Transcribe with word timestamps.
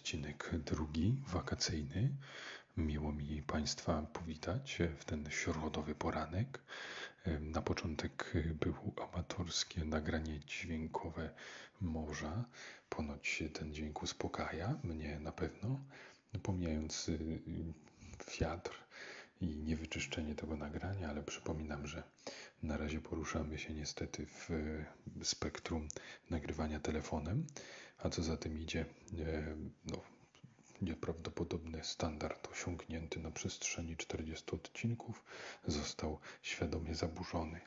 odcinek 0.00 0.50
drugi, 0.64 1.16
wakacyjny. 1.26 2.10
Miło 2.76 3.12
mi 3.12 3.42
Państwa 3.42 4.02
powitać 4.02 4.78
w 4.98 5.04
ten 5.04 5.30
środowy 5.30 5.94
poranek. 5.94 6.60
Na 7.40 7.62
początek 7.62 8.32
było 8.60 9.08
amatorskie 9.12 9.84
nagranie 9.84 10.40
dźwiękowe 10.40 11.30
morza. 11.80 12.44
Ponoć 12.88 13.42
ten 13.52 13.74
dźwięk 13.74 14.02
uspokaja 14.02 14.78
mnie 14.84 15.18
na 15.18 15.32
pewno, 15.32 15.80
pomijając 16.42 17.08
y, 17.08 17.18
wiatr 18.40 18.70
i 19.40 19.46
niewyczyszczenie 19.46 20.34
tego 20.34 20.56
nagrania, 20.56 21.08
ale 21.10 21.22
przypominam, 21.22 21.86
że 21.86 22.02
na 22.62 22.76
razie 22.76 23.00
poruszamy 23.00 23.58
się 23.58 23.74
niestety 23.74 24.26
w 24.26 24.48
spektrum 25.22 25.88
nagrywania 26.30 26.80
telefonem, 26.80 27.46
a 28.02 28.10
co 28.10 28.22
za 28.22 28.36
tym 28.36 28.58
idzie, 28.58 28.84
e, 29.18 29.56
no, 29.84 30.00
nieprawdopodobny 30.82 31.84
standard 31.84 32.48
osiągnięty 32.52 33.20
na 33.20 33.30
przestrzeni 33.30 33.96
40 33.96 34.44
odcinków 34.52 35.24
został 35.66 36.18
świadomie 36.42 36.94
zaburzony. 36.94 37.60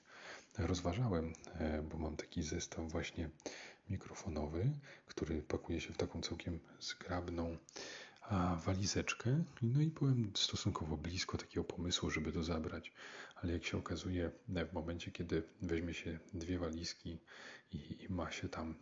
Rozważałem, 0.58 1.34
e, 1.60 1.82
bo 1.82 1.98
mam 1.98 2.16
taki 2.16 2.44
zestaw 2.44 2.92
właśnie 2.92 3.30
mikrofonowy, 3.90 4.72
który 5.06 5.42
pakuje 5.42 5.82
się 5.82 5.94
w 5.94 5.98
taką 5.98 6.22
całkiem 6.22 6.60
zgrabną 6.80 7.58
walizeczkę. 8.66 9.44
No 9.62 9.82
i 9.82 9.88
byłem 9.88 10.32
stosunkowo 10.36 10.98
blisko 10.98 11.38
takiego 11.38 11.64
pomysłu, 11.64 12.10
żeby 12.10 12.32
to 12.32 12.44
zabrać. 12.44 12.94
Ale 13.36 13.54
jak 13.54 13.66
się 13.66 13.78
okazuje, 13.78 14.32
w 14.70 14.74
momencie, 14.74 15.12
kiedy 15.12 15.44
weźmie 15.62 15.94
się 15.94 16.20
dwie 16.34 16.60
walizki 16.60 17.20
i, 17.72 18.04
i 18.04 18.08
ma 18.10 18.32
się 18.32 18.50
tam 18.50 18.76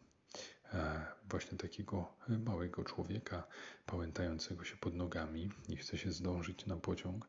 właśnie 1.30 1.58
takiego 1.58 2.14
małego 2.45 2.83
człowieka 2.83 3.44
pałętającego 3.86 4.64
się 4.64 4.77
pod 4.77 4.95
nogami 4.95 5.50
i 5.69 5.77
chce 5.77 5.97
się 5.97 6.11
zdążyć 6.11 6.66
na 6.66 6.77
pociąg, 6.77 7.27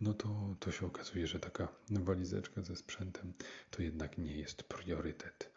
no 0.00 0.14
to, 0.14 0.54
to 0.60 0.72
się 0.72 0.86
okazuje, 0.86 1.26
że 1.26 1.40
taka 1.40 1.68
walizeczka 1.90 2.62
ze 2.62 2.76
sprzętem 2.76 3.32
to 3.70 3.82
jednak 3.82 4.18
nie 4.18 4.36
jest 4.36 4.62
priorytet. 4.62 5.50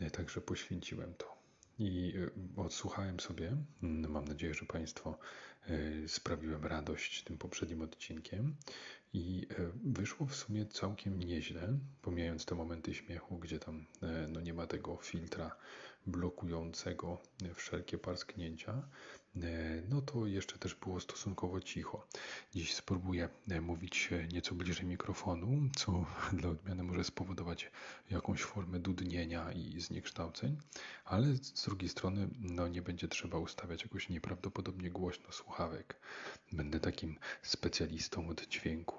E, 0.00 0.10
także 0.10 0.40
poświęciłem 0.40 1.14
to. 1.14 1.38
I 1.78 2.14
e, 2.56 2.60
odsłuchałem 2.62 3.20
sobie. 3.20 3.56
Mam 3.82 4.24
nadzieję, 4.24 4.54
że 4.54 4.66
Państwo 4.66 5.18
E, 5.57 5.57
sprawiłem 6.06 6.64
radość 6.64 7.22
tym 7.22 7.38
poprzednim 7.38 7.82
odcinkiem 7.82 8.56
i 9.12 9.46
e, 9.50 9.54
wyszło 9.84 10.26
w 10.26 10.34
sumie 10.34 10.66
całkiem 10.66 11.18
nieźle, 11.18 11.78
pomijając 12.02 12.44
te 12.44 12.54
momenty 12.54 12.94
śmiechu, 12.94 13.38
gdzie 13.38 13.58
tam 13.58 13.86
e, 14.02 14.28
no, 14.28 14.40
nie 14.40 14.54
ma 14.54 14.66
tego 14.66 14.96
filtra 14.96 15.56
blokującego 16.06 17.22
wszelkie 17.54 17.98
parsknięcia, 17.98 18.82
no 19.88 20.02
to 20.02 20.26
jeszcze 20.26 20.58
też 20.58 20.74
było 20.74 21.00
stosunkowo 21.00 21.60
cicho. 21.60 22.06
Dziś 22.54 22.74
spróbuję 22.74 23.28
mówić 23.62 24.10
nieco 24.32 24.54
bliżej 24.54 24.86
mikrofonu, 24.86 25.70
co 25.76 26.06
dla 26.38 26.50
odmiany 26.50 26.82
może 26.82 27.04
spowodować 27.04 27.70
jakąś 28.10 28.42
formę 28.42 28.78
dudnienia 28.78 29.52
i 29.52 29.80
zniekształceń, 29.80 30.56
ale 31.04 31.26
z 31.36 31.64
drugiej 31.64 31.88
strony 31.88 32.28
no, 32.40 32.68
nie 32.68 32.82
będzie 32.82 33.08
trzeba 33.08 33.38
ustawiać 33.38 33.82
jakoś 33.82 34.08
nieprawdopodobnie 34.08 34.90
głośno 34.90 35.32
słuchawek. 35.58 35.96
Będę 36.52 36.80
takim 36.80 37.18
specjalistą 37.42 38.28
od 38.28 38.46
dźwięku. 38.46 38.96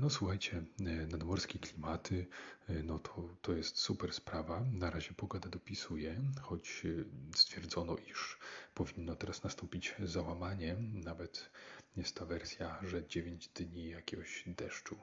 No 0.00 0.10
słuchajcie, 0.10 0.64
e, 0.80 0.84
nadmorskie 1.06 1.58
klimaty, 1.58 2.26
e, 2.68 2.82
no 2.82 2.98
to, 2.98 3.28
to 3.42 3.52
jest 3.52 3.78
super 3.78 4.12
sprawa. 4.12 4.64
Na 4.72 4.90
razie 4.90 5.12
pogoda 5.12 5.48
dopisuje, 5.48 6.20
choć 6.42 6.82
e, 6.84 7.04
stwierdzono, 7.36 7.96
iż 7.96 8.38
powinno 8.74 9.16
teraz 9.16 9.44
nastąpić 9.44 9.94
załamanie, 10.04 10.76
nawet 10.92 11.50
jest 11.96 12.16
ta 12.16 12.24
wersja, 12.26 12.78
że 12.82 13.06
9 13.06 13.48
dni 13.48 13.88
jakiegoś 13.88 14.44
deszczu, 14.46 14.96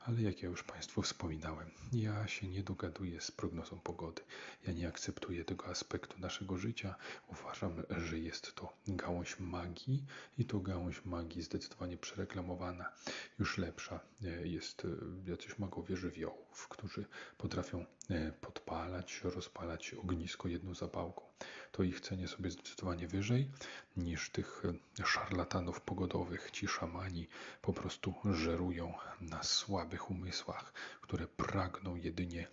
ale 0.00 0.22
jak 0.22 0.42
ja 0.42 0.48
już 0.48 0.62
Państwu 0.62 1.02
wspominałem, 1.02 1.70
ja 1.92 2.26
się 2.26 2.48
nie 2.48 2.62
dogaduję 2.62 3.20
z 3.20 3.30
prognozą 3.30 3.80
pogody. 3.80 4.22
Ja 4.66 4.72
nie 4.72 4.88
akceptuję 4.88 5.44
tego 5.44 5.66
aspektu 5.66 6.20
naszego 6.20 6.56
życia. 6.56 6.94
Uważam, 7.28 7.82
że 7.90 8.18
jest 8.18 8.54
to 8.54 8.72
gałąź 8.86 9.38
magii 9.40 10.04
i 10.38 10.44
to 10.44 10.60
gałąź 10.60 11.04
magii 11.04 11.42
zdecydowanie 11.42 11.96
przereklamowana. 11.96 12.92
Już 13.38 13.58
lepsza 13.58 14.00
e, 14.24 14.46
jest 14.46 14.84
e, 14.84 15.30
jacyś 15.30 15.58
magowie 15.58 15.96
żywiołów, 15.96 16.68
którzy 16.68 17.04
potrafią 17.38 17.84
e, 18.10 18.32
podpalać, 18.32 19.20
rozpalać 19.24 19.94
ognisko 19.94 20.48
jedną 20.48 20.74
zapałką 20.74 21.28
to 21.72 21.82
ich 21.82 22.00
cenię 22.00 22.28
sobie 22.28 22.50
zdecydowanie 22.50 23.08
wyżej 23.08 23.50
niż 23.96 24.30
tych 24.30 24.62
szarlatanów 25.04 25.80
pogodowych. 25.80 26.50
Ci 26.50 26.68
szamani 26.68 27.28
po 27.62 27.72
prostu 27.72 28.14
żerują 28.32 28.94
na 29.20 29.42
słabych 29.88 30.10
umysłach, 30.10 30.72
które 31.00 31.26
pragną 31.26 31.96
jedynie 31.96 32.46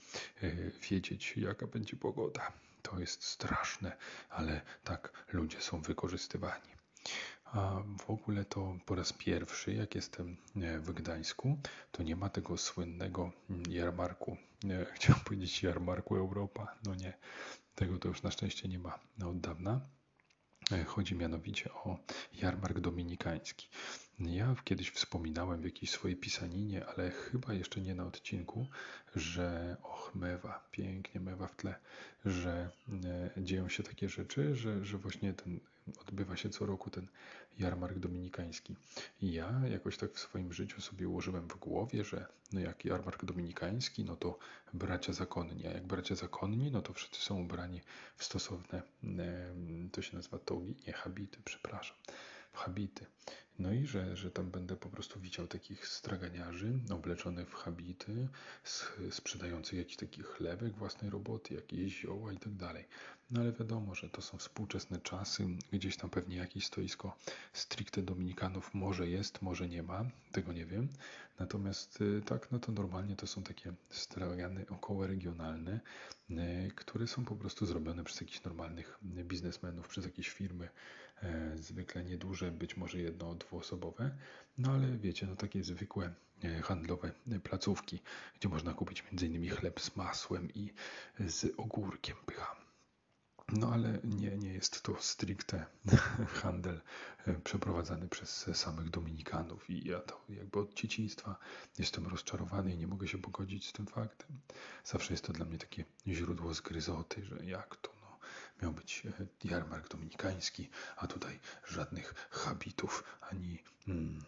e, 0.43 0.51
wiedzieć, 0.89 1.37
jaka 1.37 1.67
będzie 1.67 1.97
pogoda. 1.97 2.51
To 2.81 2.99
jest 2.99 3.23
straszne, 3.23 3.97
ale 4.29 4.61
tak 4.83 5.25
ludzie 5.33 5.61
są 5.61 5.81
wykorzystywani. 5.81 6.69
A 7.45 7.81
w 8.05 8.09
ogóle 8.09 8.45
to 8.45 8.77
po 8.85 8.95
raz 8.95 9.13
pierwszy, 9.13 9.73
jak 9.73 9.95
jestem 9.95 10.37
e, 10.55 10.79
w 10.79 10.93
Gdańsku, 10.93 11.57
to 11.91 12.03
nie 12.03 12.15
ma 12.15 12.29
tego 12.29 12.57
słynnego 12.57 13.31
jarmarku. 13.69 14.37
Chciałem 14.95 15.21
powiedzieć 15.23 15.63
jarmarku 15.63 16.15
Europa. 16.15 16.75
No 16.85 16.95
nie, 16.95 17.13
tego 17.75 17.97
to 17.99 18.07
już 18.07 18.23
na 18.23 18.31
szczęście 18.31 18.67
nie 18.67 18.79
ma 18.79 18.99
od 19.25 19.39
dawna. 19.39 19.81
E, 20.71 20.83
chodzi 20.83 21.15
mianowicie 21.15 21.73
o 21.73 21.97
jarmark 22.33 22.79
dominikański. 22.79 23.67
Ja 24.19 24.55
kiedyś 24.63 24.91
wspominałem 24.91 25.61
w 25.61 25.65
jakiejś 25.65 25.91
swojej 25.91 26.17
pisaninie, 26.17 26.85
ale 26.85 27.11
chyba 27.11 27.53
jeszcze 27.53 27.81
nie 27.81 27.95
na 27.95 28.05
odcinku, 28.05 28.67
że 29.15 29.77
och, 29.83 30.11
mewa, 30.15 30.67
pięknie 30.71 31.21
mewa 31.21 31.47
w 31.47 31.55
tle, 31.55 31.75
że 32.25 32.69
e, 33.37 33.43
dzieją 33.43 33.69
się 33.69 33.83
takie 33.83 34.09
rzeczy, 34.09 34.55
że, 34.55 34.85
że 34.85 34.97
właśnie 34.97 35.33
ten, 35.33 35.59
odbywa 36.01 36.35
się 36.37 36.49
co 36.49 36.65
roku 36.65 36.89
ten 36.89 37.07
jarmark 37.59 37.99
dominikański. 37.99 38.75
I 39.21 39.31
ja 39.31 39.61
jakoś 39.71 39.97
tak 39.97 40.13
w 40.13 40.19
swoim 40.19 40.53
życiu 40.53 40.81
sobie 40.81 41.09
ułożyłem 41.09 41.47
w 41.47 41.55
głowie, 41.55 42.03
że 42.03 42.25
no 42.53 42.59
jak 42.59 42.85
jarmark 42.85 43.25
dominikański, 43.25 44.03
no 44.03 44.15
to 44.15 44.39
bracia 44.73 45.13
zakonni, 45.13 45.67
a 45.67 45.71
jak 45.71 45.87
bracia 45.87 46.15
zakonni, 46.15 46.71
no 46.71 46.81
to 46.81 46.93
wszyscy 46.93 47.21
są 47.21 47.41
ubrani 47.41 47.81
w 48.17 48.23
stosowne, 48.23 48.81
to 49.91 50.01
się 50.01 50.15
nazywa 50.15 50.39
togi, 50.39 50.75
nie 50.87 50.93
habity, 50.93 51.37
przepraszam 51.45 51.97
habity. 52.55 53.05
No 53.59 53.73
i 53.73 53.85
że, 53.85 54.17
że 54.17 54.31
tam 54.31 54.51
będę 54.51 54.75
po 54.75 54.89
prostu 54.89 55.19
widział 55.19 55.47
takich 55.47 55.87
straganiarzy 55.87 56.73
obleczonych 56.91 57.49
w 57.49 57.53
habity, 57.53 58.27
sprzedających 59.11 59.79
jakiś 59.79 59.97
taki 59.97 60.23
chlebek 60.23 60.73
własnej 60.73 61.11
roboty, 61.11 61.53
jakieś 61.53 62.01
zioła 62.01 62.33
i 62.33 62.37
tak 62.37 62.53
dalej. 62.53 62.85
No 63.31 63.41
ale 63.41 63.51
wiadomo, 63.51 63.95
że 63.95 64.09
to 64.09 64.21
są 64.21 64.37
współczesne 64.37 64.99
czasy, 64.99 65.47
gdzieś 65.71 65.97
tam 65.97 66.09
pewnie 66.09 66.37
jakieś 66.37 66.65
stoisko 66.65 67.17
stricte 67.53 68.01
dominikanów 68.01 68.73
może 68.73 69.09
jest, 69.09 69.41
może 69.41 69.69
nie 69.69 69.83
ma, 69.83 70.05
tego 70.31 70.53
nie 70.53 70.65
wiem. 70.65 70.87
Natomiast 71.39 72.01
y, 72.01 72.21
tak, 72.25 72.51
no 72.51 72.59
to 72.59 72.71
normalnie 72.71 73.15
to 73.15 73.27
są 73.27 73.43
takie 73.43 73.73
stragany 73.89 74.65
około 74.69 75.07
regionalne, 75.07 75.79
y, 76.29 76.35
które 76.75 77.07
są 77.07 77.25
po 77.25 77.35
prostu 77.35 77.65
zrobione 77.65 78.03
przez 78.03 78.21
jakichś 78.21 78.43
normalnych 78.43 78.99
biznesmenów, 79.03 79.87
przez 79.87 80.05
jakieś 80.05 80.29
firmy, 80.29 80.69
e, 81.23 81.57
zwykle 81.57 82.03
nieduże, 82.03 82.51
być 82.51 82.77
może 82.77 82.99
jedno, 82.99 83.29
dwuosobowe, 83.45 84.17
no 84.57 84.71
ale 84.71 84.97
wiecie, 84.97 85.27
no 85.27 85.35
takie 85.35 85.63
zwykłe 85.63 86.13
e, 86.43 86.61
handlowe 86.61 87.11
placówki, 87.43 88.01
gdzie 88.39 88.49
można 88.49 88.73
kupić 88.73 89.03
m.in. 89.11 89.49
chleb 89.49 89.79
z 89.81 89.95
masłem 89.95 90.53
i 90.53 90.73
z 91.19 91.53
ogórkiem 91.57 92.15
pycha. 92.25 92.65
No 93.53 93.73
ale 93.73 93.99
nie, 94.03 94.37
nie 94.37 94.53
jest 94.53 94.81
to 94.81 94.95
stricte 94.99 95.65
handel 96.41 96.81
e, 97.27 97.33
przeprowadzany 97.33 98.07
przez 98.07 98.49
samych 98.53 98.89
Dominikanów 98.89 99.69
i 99.69 99.87
ja 99.89 99.99
to 99.99 100.21
jakby 100.29 100.59
od 100.59 100.73
dzieciństwa 100.73 101.35
jestem 101.79 102.07
rozczarowany 102.07 102.73
i 102.73 102.77
nie 102.77 102.87
mogę 102.87 103.07
się 103.07 103.17
pogodzić 103.17 103.67
z 103.67 103.73
tym 103.73 103.87
faktem. 103.87 104.39
Zawsze 104.83 105.13
jest 105.13 105.25
to 105.25 105.33
dla 105.33 105.45
mnie 105.45 105.57
takie 105.57 105.85
źródło 106.07 106.53
zgryzoty, 106.53 107.25
że 107.25 107.45
jak 107.45 107.75
to 107.75 107.94
miał 108.61 108.71
być 108.71 109.03
e, 109.05 109.11
jarmark 109.43 109.89
dominikański, 109.89 110.69
a 110.97 111.07
tutaj 111.07 111.39
żadnych 111.67 112.13
habitów 112.31 113.03
ani 113.21 113.63
mm, 113.87 114.19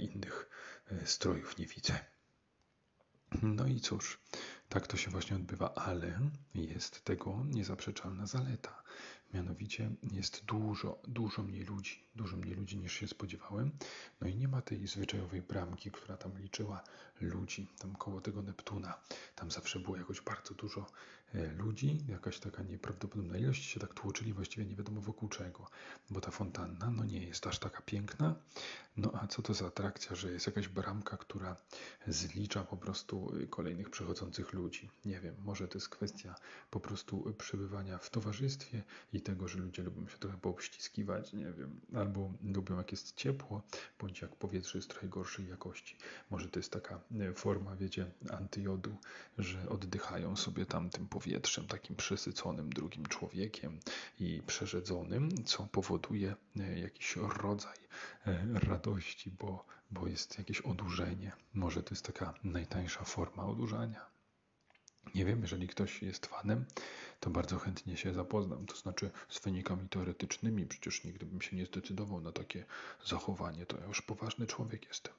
innych 0.00 0.50
e, 0.90 1.06
strojów 1.06 1.58
nie 1.58 1.66
widzę. 1.66 1.98
No 3.42 3.66
i 3.66 3.80
cóż, 3.80 4.18
tak 4.68 4.86
to 4.86 4.96
się 4.96 5.10
właśnie 5.10 5.36
odbywa, 5.36 5.74
ale 5.74 6.20
jest 6.54 7.04
tego 7.04 7.44
niezaprzeczalna 7.46 8.26
zaleta. 8.26 8.82
Mianowicie 9.34 9.90
jest 10.12 10.44
dużo, 10.44 11.02
dużo 11.08 11.42
mniej 11.42 11.64
ludzi, 11.64 12.07
dużo 12.18 12.36
mniej 12.36 12.54
ludzi 12.54 12.76
niż 12.76 12.92
się 12.92 13.08
spodziewałem. 13.08 13.70
No 14.20 14.28
i 14.28 14.36
nie 14.36 14.48
ma 14.48 14.62
tej 14.62 14.86
zwyczajowej 14.86 15.42
bramki, 15.42 15.90
która 15.90 16.16
tam 16.16 16.38
liczyła 16.38 16.84
ludzi, 17.20 17.68
tam 17.78 17.96
koło 17.96 18.20
tego 18.20 18.42
Neptuna. 18.42 19.00
Tam 19.34 19.50
zawsze 19.50 19.80
było 19.80 19.96
jakoś 19.96 20.20
bardzo 20.20 20.54
dużo 20.54 20.86
e, 21.34 21.52
ludzi, 21.52 22.04
jakaś 22.08 22.38
taka 22.38 22.62
nieprawdopodobna 22.62 23.38
ilość 23.38 23.64
się 23.64 23.80
tak 23.80 23.94
tłoczyli 23.94 24.32
właściwie 24.32 24.66
nie 24.66 24.76
wiadomo 24.76 25.00
wokół 25.00 25.28
czego, 25.28 25.66
bo 26.10 26.20
ta 26.20 26.30
fontanna 26.30 26.90
no 26.90 27.04
nie 27.04 27.26
jest 27.26 27.46
aż 27.46 27.58
taka 27.58 27.82
piękna, 27.82 28.34
no 28.96 29.10
a 29.14 29.26
co 29.26 29.42
to 29.42 29.54
za 29.54 29.66
atrakcja, 29.66 30.16
że 30.16 30.32
jest 30.32 30.46
jakaś 30.46 30.68
bramka, 30.68 31.16
która 31.16 31.56
zlicza 32.06 32.64
po 32.64 32.76
prostu 32.76 33.32
kolejnych 33.50 33.90
przechodzących 33.90 34.52
ludzi. 34.52 34.90
Nie 35.04 35.20
wiem, 35.20 35.34
może 35.44 35.68
to 35.68 35.78
jest 35.78 35.88
kwestia 35.88 36.34
po 36.70 36.80
prostu 36.80 37.34
przebywania 37.38 37.98
w 37.98 38.10
towarzystwie 38.10 38.82
i 39.12 39.20
tego, 39.20 39.48
że 39.48 39.58
ludzie 39.58 39.82
lubią 39.82 40.08
się 40.08 40.18
trochę 40.18 40.38
poobściskiwać, 40.38 41.32
nie 41.32 41.52
wiem, 41.52 41.80
albo 42.08 42.32
lubią 42.42 42.76
jak 42.76 42.92
jest 42.92 43.16
ciepło, 43.16 43.62
bądź 43.98 44.20
jak 44.20 44.36
powietrze 44.36 44.78
jest 44.78 44.90
trochę 44.90 45.08
gorszej 45.08 45.48
jakości. 45.48 45.96
Może 46.30 46.48
to 46.48 46.58
jest 46.58 46.72
taka 46.72 47.00
e, 47.20 47.32
forma, 47.32 47.76
wiecie, 47.76 48.06
antyjodu, 48.30 48.96
że 49.38 49.68
oddychają 49.68 50.36
sobie 50.36 50.66
tam 50.66 50.90
tym 50.90 51.08
powietrzem 51.08 51.66
takim 51.66 51.96
przesyconym 51.96 52.70
drugim 52.72 53.06
człowiekiem 53.06 53.80
i 54.18 54.42
przerzedzonym, 54.46 55.44
co 55.44 55.66
powoduje 55.66 56.34
e, 56.60 56.78
jakiś 56.78 57.16
rodzaj 57.16 57.78
e, 58.26 58.46
radości, 58.54 59.30
bo, 59.30 59.64
bo 59.90 60.06
jest 60.06 60.38
jakieś 60.38 60.60
odurzenie. 60.60 61.32
Może 61.54 61.82
to 61.82 61.94
jest 61.94 62.04
taka 62.06 62.34
najtańsza 62.44 63.04
forma 63.04 63.46
odurzania. 63.46 64.17
Nie 65.14 65.24
wiem, 65.24 65.42
jeżeli 65.42 65.68
ktoś 65.68 66.02
jest 66.02 66.26
fanem, 66.26 66.64
to 67.20 67.30
bardzo 67.30 67.58
chętnie 67.58 67.96
się 67.96 68.14
zapoznam, 68.14 68.66
to 68.66 68.76
znaczy 68.76 69.10
z 69.28 69.40
wynikami 69.40 69.88
teoretycznymi. 69.88 70.66
Przecież 70.66 71.04
nigdy 71.04 71.26
bym 71.26 71.42
się 71.42 71.56
nie 71.56 71.66
zdecydował 71.66 72.20
na 72.20 72.32
takie 72.32 72.64
zachowanie, 73.06 73.66
to 73.66 73.78
ja 73.78 73.86
już 73.86 74.02
poważny 74.02 74.46
człowiek 74.46 74.88
jestem. 74.88 75.14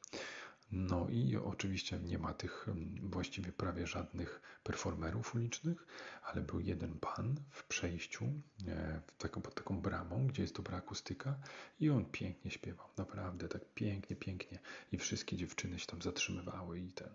No 0.72 1.08
i 1.10 1.38
oczywiście 1.38 2.00
nie 2.00 2.18
ma 2.18 2.34
tych 2.34 2.68
mm, 2.68 3.10
właściwie 3.10 3.52
prawie 3.52 3.88
żadnych 3.88 4.42
performerów 4.64 5.36
ulicznych, 5.36 5.86
ale 6.24 6.42
był 6.42 6.60
jeden 6.60 7.00
pan 7.00 7.36
w 7.50 7.64
przejściu 7.64 8.26
e, 8.68 9.02
taką, 9.18 9.42
pod 9.42 9.56
taką 9.56 9.82
bramą, 9.82 10.28
gdzie 10.28 10.42
jest 10.42 10.56
dobra 10.56 10.78
akustyka 10.78 11.36
i 11.80 11.90
on 11.90 12.06
pięknie 12.06 12.52
śpiewał, 12.52 12.88
naprawdę 12.98 13.48
tak 13.48 13.62
pięknie, 13.76 14.16
pięknie 14.16 14.60
i 14.92 14.98
wszystkie 14.98 15.38
dziewczyny 15.38 15.80
się 15.80 15.86
tam 15.86 16.02
zatrzymywały 16.02 16.80
i 16.80 16.92
ten 16.92 17.10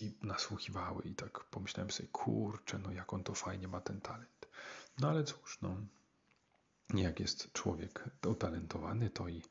i 0.00 0.14
nasłuchiwały 0.22 1.02
i 1.02 1.14
tak 1.14 1.44
pomyślałem 1.44 1.90
sobie, 1.90 2.08
kurczę, 2.08 2.78
no 2.78 2.92
jak 2.92 3.12
on 3.12 3.24
to 3.24 3.34
fajnie 3.34 3.68
ma 3.68 3.80
ten 3.80 4.00
talent. 4.00 4.48
No 4.98 5.08
ale 5.08 5.24
cóż, 5.24 5.58
no 5.62 5.76
jak 6.94 7.20
jest 7.20 7.52
człowiek 7.52 8.04
utalentowany, 8.26 9.10
to 9.10 9.28
i, 9.28 9.42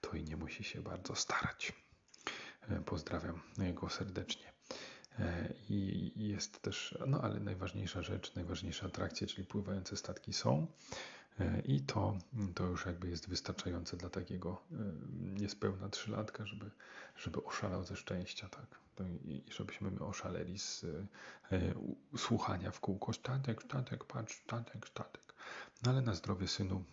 to 0.00 0.12
i 0.12 0.24
nie 0.24 0.36
musi 0.36 0.64
się 0.64 0.82
bardzo 0.82 1.14
starać. 1.14 1.72
E, 2.68 2.80
pozdrawiam 2.80 3.40
go 3.74 3.88
serdecznie. 3.88 4.52
E, 5.18 5.54
I 5.68 6.12
jest 6.16 6.62
też, 6.62 6.98
no 7.06 7.20
ale 7.22 7.40
najważniejsza 7.40 8.02
rzecz, 8.02 8.34
najważniejsza 8.34 8.86
atrakcja, 8.86 9.26
czyli 9.26 9.44
pływające 9.46 9.96
statki 9.96 10.32
są. 10.32 10.66
E, 11.40 11.60
I 11.60 11.80
to, 11.80 12.18
to 12.54 12.64
już 12.64 12.86
jakby 12.86 13.08
jest 13.08 13.28
wystarczające 13.28 13.96
dla 13.96 14.10
takiego 14.10 14.62
niespełna 15.40 15.88
trzylatka, 15.88 16.46
żeby, 16.46 16.70
żeby 17.16 17.44
oszalał 17.44 17.84
ze 17.84 17.96
szczęścia, 17.96 18.48
tak. 18.48 18.80
I 19.24 19.44
żebyśmy 19.50 19.90
my 19.90 20.00
oszaleli 20.00 20.58
z 20.58 20.86
słuchania 22.16 22.70
w 22.70 22.80
kółko 22.80 23.12
statek, 23.12 23.62
statek, 23.62 24.04
patrz, 24.04 24.42
statek, 24.42 24.88
statek. 24.88 25.34
No 25.82 25.90
ale 25.90 26.00
na 26.00 26.14
zdrowie 26.14 26.48
synu 26.48 26.84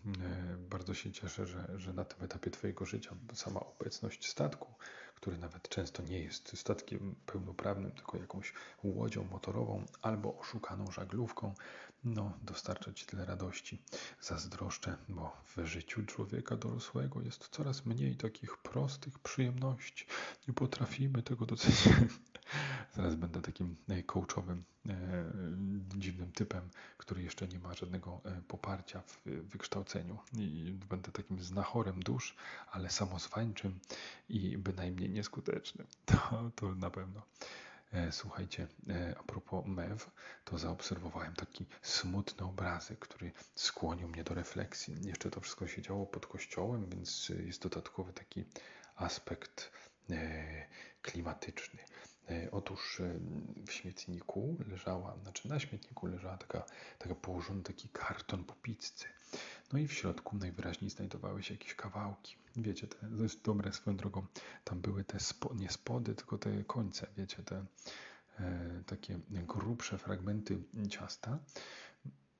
bardzo 0.69 0.93
się 0.93 1.11
cieszę, 1.11 1.45
że, 1.45 1.67
że 1.75 1.93
na 1.93 2.05
tym 2.05 2.25
etapie 2.25 2.51
Twojego 2.51 2.85
życia 2.85 3.15
sama 3.33 3.59
obecność 3.59 4.27
statku 4.29 4.73
który 5.17 5.37
nawet 5.37 5.69
często 5.69 6.03
nie 6.03 6.19
jest 6.19 6.57
statkiem 6.57 7.15
pełnoprawnym, 7.25 7.91
tylko 7.91 8.17
jakąś 8.17 8.53
łodzią 8.83 9.23
motorową 9.31 9.85
albo 10.01 10.39
oszukaną 10.39 10.91
żaglówką, 10.91 11.53
no, 12.03 12.33
dostarcza 12.43 12.93
Ci 12.93 13.05
tyle 13.05 13.25
radości. 13.25 13.81
Zazdroszczę, 14.21 14.97
bo 15.09 15.41
w 15.55 15.65
życiu 15.65 16.05
człowieka 16.05 16.55
dorosłego 16.55 17.21
jest 17.21 17.47
coraz 17.49 17.85
mniej 17.85 18.15
takich 18.15 18.57
prostych 18.57 19.19
przyjemności. 19.19 20.05
Nie 20.47 20.53
potrafimy 20.53 21.23
tego 21.23 21.45
docenić. 21.45 21.89
Zaraz 22.95 23.15
będę 23.15 23.41
takim 23.41 23.75
e, 23.89 24.03
coachowym, 24.03 24.63
e, 24.89 24.93
dziwnym 25.97 26.31
typem, 26.31 26.69
który 26.97 27.23
jeszcze 27.23 27.47
nie 27.47 27.59
ma 27.59 27.73
żadnego 27.73 28.21
e, 28.25 28.41
poparcia 28.41 29.01
w 29.01 29.21
wykształceniu. 29.25 30.17
I 30.37 30.73
będę 30.89 31.11
takim 31.11 31.39
znachorem 31.39 31.99
dusz, 31.99 32.35
ale 32.71 32.89
samozwańczym 32.89 33.79
i 34.29 34.57
bynajmniej 34.57 35.06
nieskutecznym. 35.11 35.87
To, 36.05 36.51
to 36.55 36.75
na 36.75 36.89
pewno. 36.89 37.21
Słuchajcie, 38.11 38.67
a 39.19 39.23
propos 39.23 39.65
mew, 39.65 40.11
to 40.45 40.57
zaobserwowałem 40.57 41.33
taki 41.33 41.65
smutny 41.81 42.45
obrazek, 42.45 42.99
który 42.99 43.31
skłonił 43.55 44.07
mnie 44.07 44.23
do 44.23 44.33
refleksji. 44.33 44.95
Jeszcze 45.07 45.31
to 45.31 45.41
wszystko 45.41 45.67
się 45.67 45.81
działo 45.81 46.05
pod 46.05 46.25
kościołem, 46.27 46.89
więc 46.89 47.29
jest 47.29 47.63
dodatkowy 47.63 48.13
taki 48.13 48.45
aspekt 48.95 49.71
klimatyczny. 51.01 51.79
E, 52.29 52.51
otóż 52.51 52.99
e, 52.99 53.19
w 53.67 53.71
śmietniku 53.71 54.57
leżała, 54.67 55.17
znaczy 55.23 55.49
na 55.49 55.59
śmietniku 55.59 56.07
leżała 56.07 56.37
taka, 56.37 56.65
taka 56.97 57.15
położony 57.15 57.63
taki 57.63 57.89
karton 57.89 58.43
po 58.43 58.53
pizzy. 58.53 59.05
No 59.73 59.79
i 59.79 59.87
w 59.87 59.93
środku 59.93 60.37
najwyraźniej 60.37 60.89
znajdowały 60.89 61.43
się 61.43 61.53
jakieś 61.53 61.75
kawałki. 61.75 62.35
Wiecie, 62.55 62.87
te, 62.87 62.95
to 63.17 63.23
jest 63.23 63.41
dobre 63.41 63.73
swoją 63.73 63.97
drogą. 63.97 64.25
Tam 64.63 64.81
były 64.81 65.03
te 65.03 65.19
spo, 65.19 65.53
nie 65.53 65.69
spody, 65.69 66.15
tylko 66.15 66.37
te 66.37 66.63
końce, 66.63 67.07
wiecie, 67.17 67.43
te 67.43 67.65
e, 68.39 68.83
takie 68.85 69.19
grubsze 69.29 69.97
fragmenty 69.97 70.57
ciasta. 70.89 71.39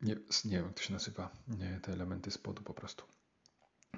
Nie, 0.02 0.16
nie 0.46 0.58
wiem, 0.58 0.66
jak 0.66 0.74
to 0.74 0.82
się 0.82 0.94
nazywa, 0.94 1.30
nie, 1.48 1.80
te 1.80 1.94
elementy 1.94 2.32
spodu 2.32 2.64
po 2.64 2.74
prostu. 2.74 3.17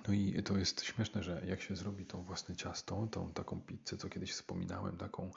No 0.10 0.14
i 0.14 0.44
to 0.44 0.58
jest 0.58 0.84
śmieszne, 0.84 1.24
że 1.24 1.42
jak 1.46 1.62
się 1.62 1.76
zrobi 1.76 2.06
tą 2.06 2.24
własne 2.24 2.56
ciasto, 2.56 3.08
tą 3.12 3.34
taką 3.34 3.62
pizzę, 3.62 3.98
co 3.98 4.10
kiedyś 4.10 4.32
wspominałem, 4.32 4.98
taką 4.98 5.32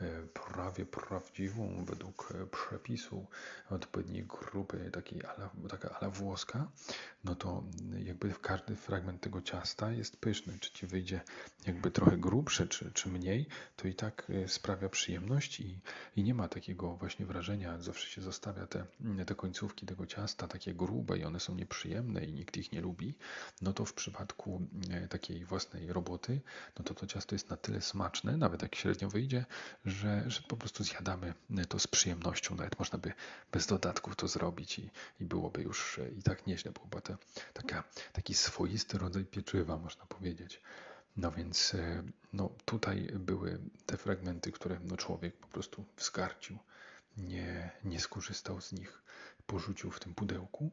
e, 0.00 0.22
prawie 0.26 0.86
prawdziwą 0.86 1.84
według 1.84 2.32
e, 2.34 2.46
przepisu 2.46 3.26
odpowiedniej 3.70 4.24
grupy, 4.24 4.90
takiej 4.92 5.24
ala, 5.24 5.50
taka 5.70 5.90
ala 5.90 6.10
włoska, 6.10 6.68
no 7.24 7.34
to 7.34 7.64
jakby 7.98 8.34
każdy 8.42 8.76
fragment 8.76 9.20
tego 9.20 9.42
ciasta 9.42 9.92
jest 9.92 10.16
pyszny. 10.16 10.58
Czy 10.60 10.72
ci 10.72 10.86
wyjdzie 10.86 11.20
jakby 11.66 11.90
trochę 11.90 12.18
grubszy, 12.18 12.68
czy, 12.68 12.92
czy 12.92 13.08
mniej, 13.08 13.46
to 13.76 13.88
i 13.88 13.94
tak 13.94 14.30
e, 14.30 14.48
sprawia 14.48 14.88
przyjemność 14.88 15.60
i, 15.60 15.80
i 16.16 16.22
nie 16.24 16.34
ma 16.34 16.48
takiego 16.48 16.96
właśnie 16.96 17.26
wrażenia, 17.26 17.80
zawsze 17.80 18.10
się 18.10 18.22
zostawia 18.22 18.66
te, 18.66 18.86
te 19.26 19.34
końcówki 19.34 19.86
tego 19.86 20.06
ciasta 20.06 20.48
takie 20.48 20.74
grube 20.74 21.18
i 21.18 21.24
one 21.24 21.40
są 21.40 21.54
nieprzyjemne 21.54 22.24
i 22.24 22.32
nikt 22.32 22.56
ich 22.56 22.72
nie 22.72 22.80
lubi, 22.80 23.14
no 23.62 23.72
to 23.72 23.84
w 23.84 23.93
przypadku 23.94 24.66
e, 24.90 25.08
takiej 25.08 25.44
własnej 25.44 25.92
roboty, 25.92 26.40
no 26.78 26.84
to 26.84 26.94
to 26.94 27.06
ciasto 27.06 27.34
jest 27.34 27.50
na 27.50 27.56
tyle 27.56 27.80
smaczne, 27.80 28.36
nawet 28.36 28.62
jak 28.62 28.74
średnio 28.74 29.08
wyjdzie, 29.08 29.44
że, 29.84 30.24
że 30.26 30.42
po 30.42 30.56
prostu 30.56 30.84
zjadamy 30.84 31.34
to 31.68 31.78
z 31.78 31.86
przyjemnością. 31.86 32.54
Nawet 32.54 32.78
można 32.78 32.98
by 32.98 33.12
bez 33.52 33.66
dodatków 33.66 34.16
to 34.16 34.28
zrobić 34.28 34.78
i, 34.78 34.90
i 35.20 35.24
byłoby 35.24 35.62
już 35.62 35.98
e, 35.98 36.08
i 36.08 36.22
tak 36.22 36.46
nieźle. 36.46 36.72
Byłoby 36.72 37.00
to 37.00 37.16
taka, 37.52 37.84
taki 38.12 38.34
swoisty 38.34 38.98
rodzaj 38.98 39.24
pieczywa, 39.24 39.78
można 39.78 40.06
powiedzieć. 40.06 40.60
No 41.16 41.32
więc 41.32 41.74
e, 41.74 42.02
no, 42.32 42.50
tutaj 42.64 43.08
były 43.14 43.58
te 43.86 43.96
fragmenty, 43.96 44.52
które 44.52 44.80
no, 44.84 44.96
człowiek 44.96 45.36
po 45.36 45.48
prostu 45.48 45.84
wskarcił, 45.96 46.58
nie, 47.16 47.70
nie 47.84 48.00
skorzystał 48.00 48.60
z 48.60 48.72
nich, 48.72 49.02
porzucił 49.46 49.90
w 49.90 50.00
tym 50.00 50.14
pudełku. 50.14 50.70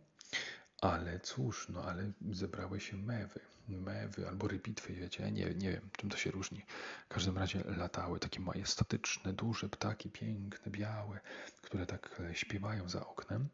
Ale 0.81 1.19
cóż, 1.19 1.69
no 1.69 1.83
ale 1.83 2.11
zebrały 2.31 2.79
się 2.79 2.97
mewy, 2.97 3.39
mewy 3.67 4.27
albo 4.27 4.47
rybitwy, 4.47 4.93
wiecie, 4.93 5.31
nie, 5.31 5.45
nie 5.55 5.71
wiem 5.71 5.89
czym 5.97 6.09
to 6.09 6.17
się 6.17 6.31
różni. 6.31 6.65
W 7.05 7.13
każdym 7.13 7.38
razie 7.38 7.63
latały 7.63 8.19
takie 8.19 8.39
majestatyczne, 8.39 9.33
duże 9.33 9.69
ptaki, 9.69 10.09
piękne, 10.09 10.71
białe, 10.71 11.19
które 11.61 11.85
tak 11.85 12.21
e, 12.31 12.35
śpiewają 12.35 12.89
za 12.89 13.07
oknem, 13.07 13.50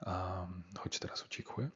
a, 0.00 0.46
choć 0.78 0.98
teraz 0.98 1.24
uciekły 1.24 1.70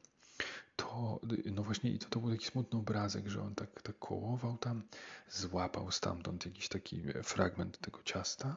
to, 0.79 1.19
no 1.45 1.63
właśnie, 1.63 1.91
i 1.91 1.99
to, 1.99 2.09
to 2.09 2.19
był 2.19 2.31
taki 2.31 2.45
smutny 2.45 2.79
obrazek, 2.79 3.27
że 3.27 3.41
on 3.41 3.55
tak, 3.55 3.81
tak 3.81 3.99
kołował 3.99 4.57
tam, 4.57 4.83
złapał 5.29 5.91
stamtąd 5.91 6.45
jakiś 6.45 6.69
taki 6.69 7.01
fragment 7.23 7.77
tego 7.77 7.99
ciasta 8.03 8.55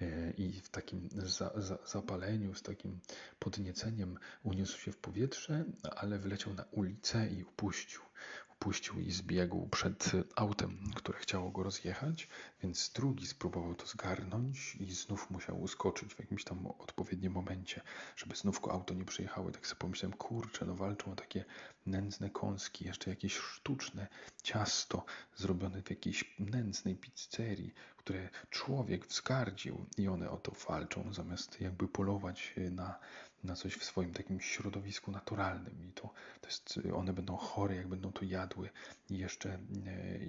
e, 0.00 0.30
i 0.30 0.60
w 0.60 0.68
takim 0.68 1.08
za, 1.12 1.50
za, 1.56 1.78
zapaleniu, 1.86 2.54
z 2.54 2.62
takim 2.62 3.00
podnieceniem 3.38 4.18
uniósł 4.42 4.78
się 4.78 4.92
w 4.92 4.96
powietrze, 4.96 5.64
ale 5.96 6.18
wleciał 6.18 6.54
na 6.54 6.64
ulicę 6.70 7.28
i 7.28 7.44
upuścił 7.44 8.00
puścił 8.58 9.00
i 9.00 9.10
zbiegł 9.10 9.68
przed 9.68 10.12
autem, 10.36 10.78
które 10.94 11.18
chciało 11.18 11.50
go 11.50 11.62
rozjechać, 11.62 12.28
więc 12.62 12.90
drugi 12.90 13.26
spróbował 13.26 13.74
to 13.74 13.86
zgarnąć 13.86 14.76
i 14.80 14.92
znów 14.92 15.30
musiał 15.30 15.60
uskoczyć 15.62 16.14
w 16.14 16.18
jakimś 16.18 16.44
tam 16.44 16.66
odpowiednim 16.66 17.32
momencie, 17.32 17.80
żeby 18.16 18.36
znów 18.36 18.68
auto 18.68 18.94
nie 18.94 19.04
przyjechało. 19.04 19.50
Tak 19.50 19.66
sobie 19.66 19.78
pomyślałem, 19.78 20.16
kurczę, 20.16 20.66
no 20.66 20.74
walczą 20.74 21.12
o 21.12 21.16
takie 21.16 21.44
nędzne 21.86 22.30
kąski, 22.30 22.84
jeszcze 22.84 23.10
jakieś 23.10 23.36
sztuczne 23.36 24.06
ciasto 24.42 25.04
zrobione 25.36 25.82
w 25.82 25.90
jakiejś 25.90 26.34
nędznej 26.38 26.96
pizzerii, 26.96 27.74
które 27.96 28.28
człowiek 28.50 29.06
wzgardził 29.06 29.86
i 29.98 30.08
one 30.08 30.30
o 30.30 30.36
to 30.36 30.52
walczą, 30.68 31.12
zamiast 31.12 31.60
jakby 31.60 31.88
polować 31.88 32.54
na, 32.70 32.98
na 33.44 33.56
coś 33.56 33.74
w 33.74 33.84
swoim 33.84 34.12
takim 34.12 34.40
środowisku 34.40 35.10
naturalnym 35.10 35.88
i 35.88 35.92
to, 35.92 36.02
to 36.40 36.46
jest, 36.46 36.80
one 36.94 37.12
będą 37.12 37.36
chore, 37.36 37.76
jak 37.76 37.88
będą 37.88 38.12
to 38.12 38.24
jadły 38.24 38.70
i 39.10 39.18
jeszcze 39.18 39.50
e, 39.52 39.58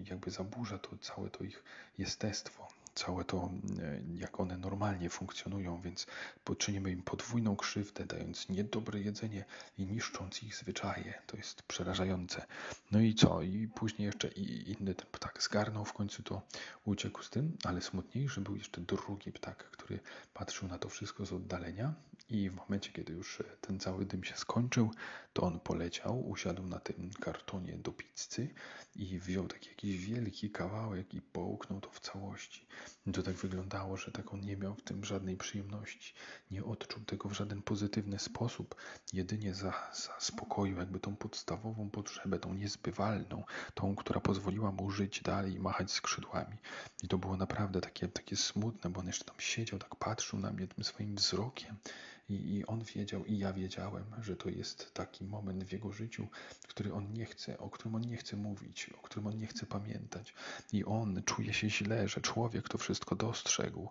jakby 0.09 0.31
zaburza 0.31 0.77
to 0.77 0.97
całe 0.97 1.29
to 1.29 1.43
ich 1.43 1.63
jestestwo 1.97 2.67
całe 2.95 3.25
to, 3.25 3.49
e, 3.81 4.01
jak 4.15 4.39
one 4.39 4.57
normalnie 4.57 5.09
funkcjonują, 5.09 5.81
więc 5.81 6.07
poczynimy 6.43 6.91
im 6.91 7.01
podwójną 7.01 7.55
krzywdę, 7.55 8.05
dając 8.05 8.49
niedobre 8.49 8.99
jedzenie 8.99 9.45
i 9.77 9.85
niszcząc 9.85 10.43
ich 10.43 10.55
zwyczaje. 10.55 11.13
To 11.27 11.37
jest 11.37 11.61
przerażające. 11.63 12.45
No 12.91 12.99
i 12.99 13.15
co? 13.15 13.41
I 13.41 13.67
później 13.75 14.05
jeszcze 14.05 14.27
i 14.27 14.71
inny 14.71 14.95
ten 14.95 15.07
ptak 15.11 15.43
zgarnął, 15.43 15.85
w 15.85 15.93
końcu 15.93 16.23
to 16.23 16.41
uciekł 16.85 17.23
z 17.23 17.29
tym, 17.29 17.57
ale 17.63 17.81
smutniejszy 17.81 18.41
był 18.41 18.55
jeszcze 18.55 18.81
drugi 18.81 19.31
ptak, 19.31 19.57
który 19.57 19.99
patrzył 20.33 20.67
na 20.67 20.77
to 20.77 20.89
wszystko 20.89 21.25
z 21.25 21.33
oddalenia 21.33 21.93
i 22.29 22.49
w 22.49 22.55
momencie, 22.55 22.91
kiedy 22.91 23.13
już 23.13 23.43
ten 23.61 23.79
cały 23.79 24.05
dym 24.05 24.23
się 24.23 24.35
skończył, 24.35 24.91
to 25.33 25.41
on 25.41 25.59
poleciał, 25.59 26.29
usiadł 26.29 26.63
na 26.63 26.79
tym 26.79 27.09
kartonie 27.19 27.77
do 27.77 27.91
pizzy 27.91 28.49
i 28.95 29.19
wziął 29.19 29.47
taki 29.47 29.69
jakiś 29.69 29.97
wielki 29.97 30.51
kawałek 30.51 31.13
i 31.13 31.21
połknął 31.21 31.81
to 31.81 31.89
w 31.89 31.99
całości. 31.99 32.65
To 33.13 33.23
tak 33.23 33.35
wyglądało, 33.35 33.97
że 33.97 34.11
tak 34.11 34.33
on 34.33 34.41
nie 34.41 34.57
miał 34.57 34.75
w 34.75 34.83
tym 34.83 35.05
żadnej 35.05 35.37
przyjemności, 35.37 36.13
nie 36.51 36.63
odczuł 36.63 37.03
tego 37.03 37.29
w 37.29 37.33
żaden 37.33 37.61
pozytywny 37.61 38.19
sposób, 38.19 38.75
jedynie 39.13 39.53
za, 39.53 39.91
zaspokoił 39.93 40.77
jakby 40.77 40.99
tą 40.99 41.15
podstawową 41.15 41.89
potrzebę, 41.89 42.39
tą 42.39 42.53
niezbywalną, 42.53 43.43
tą, 43.73 43.95
która 43.95 44.19
pozwoliła 44.19 44.71
mu 44.71 44.91
żyć 44.91 45.21
dalej 45.21 45.53
i 45.53 45.59
machać 45.59 45.91
skrzydłami. 45.91 46.57
I 47.03 47.07
to 47.07 47.17
było 47.17 47.37
naprawdę 47.37 47.81
takie, 47.81 48.07
takie 48.07 48.35
smutne, 48.35 48.89
bo 48.89 48.99
on 48.99 49.07
jeszcze 49.07 49.25
tam 49.25 49.39
siedział, 49.39 49.79
tak 49.79 49.95
patrzył 49.95 50.39
na 50.39 50.51
mnie 50.51 50.67
tym 50.67 50.83
swoim 50.83 51.15
wzrokiem 51.15 51.75
i, 52.29 52.57
I 52.57 52.65
on 52.65 52.83
wiedział, 52.83 53.25
i 53.25 53.37
ja 53.37 53.53
wiedziałem, 53.53 54.03
że 54.21 54.35
to 54.35 54.49
jest 54.49 54.93
taki 54.93 55.25
moment 55.25 55.63
w 55.63 55.71
jego 55.71 55.91
życiu, 55.91 56.27
który 56.67 56.93
on 56.93 57.13
nie 57.13 57.25
chce, 57.25 57.57
o 57.57 57.69
którym 57.69 57.95
on 57.95 58.01
nie 58.01 58.17
chce 58.17 58.37
mówić, 58.37 58.89
o 58.89 59.01
którym 59.01 59.27
on 59.27 59.37
nie 59.37 59.47
chce 59.47 59.65
pamiętać. 59.65 60.33
I 60.73 60.85
on 60.85 61.23
czuje 61.23 61.53
się 61.53 61.69
źle, 61.69 62.07
że 62.07 62.21
człowiek 62.21 62.69
to 62.69 62.77
wszystko 62.77 63.15
dostrzegł. 63.15 63.89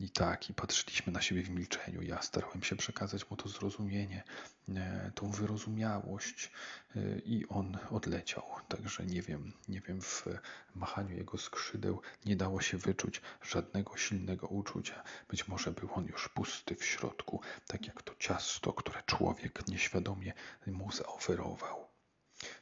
I 0.00 0.10
tak, 0.10 0.50
i 0.50 0.54
patrzyliśmy 0.54 1.12
na 1.12 1.22
siebie 1.22 1.42
w 1.42 1.50
milczeniu. 1.50 2.02
Ja 2.02 2.22
starałem 2.22 2.62
się 2.62 2.76
przekazać 2.76 3.30
mu 3.30 3.36
to 3.36 3.48
zrozumienie, 3.48 4.22
e, 4.68 5.12
tą 5.14 5.30
wyrozumiałość, 5.30 6.50
e, 6.96 7.18
i 7.18 7.48
on 7.48 7.78
odleciał. 7.90 8.42
Także 8.68 9.06
nie 9.06 9.22
wiem, 9.22 9.52
nie 9.68 9.80
wiem, 9.80 10.00
w 10.00 10.26
machaniu 10.74 11.16
jego 11.16 11.38
skrzydeł 11.38 12.00
nie 12.26 12.36
dało 12.36 12.60
się 12.60 12.78
wyczuć 12.78 13.20
żadnego 13.42 13.96
silnego 13.96 14.46
uczucia. 14.46 15.02
Być 15.28 15.48
może 15.48 15.70
był 15.70 15.88
on 15.94 16.06
już 16.06 16.28
pusty 16.28 16.74
w 16.74 16.84
środku, 16.84 17.40
tak 17.66 17.86
jak 17.86 18.02
to 18.02 18.14
ciasto, 18.18 18.72
które 18.72 19.02
człowiek 19.06 19.68
nieświadomie 19.68 20.32
mu 20.66 20.92
zaoferował. 20.92 21.92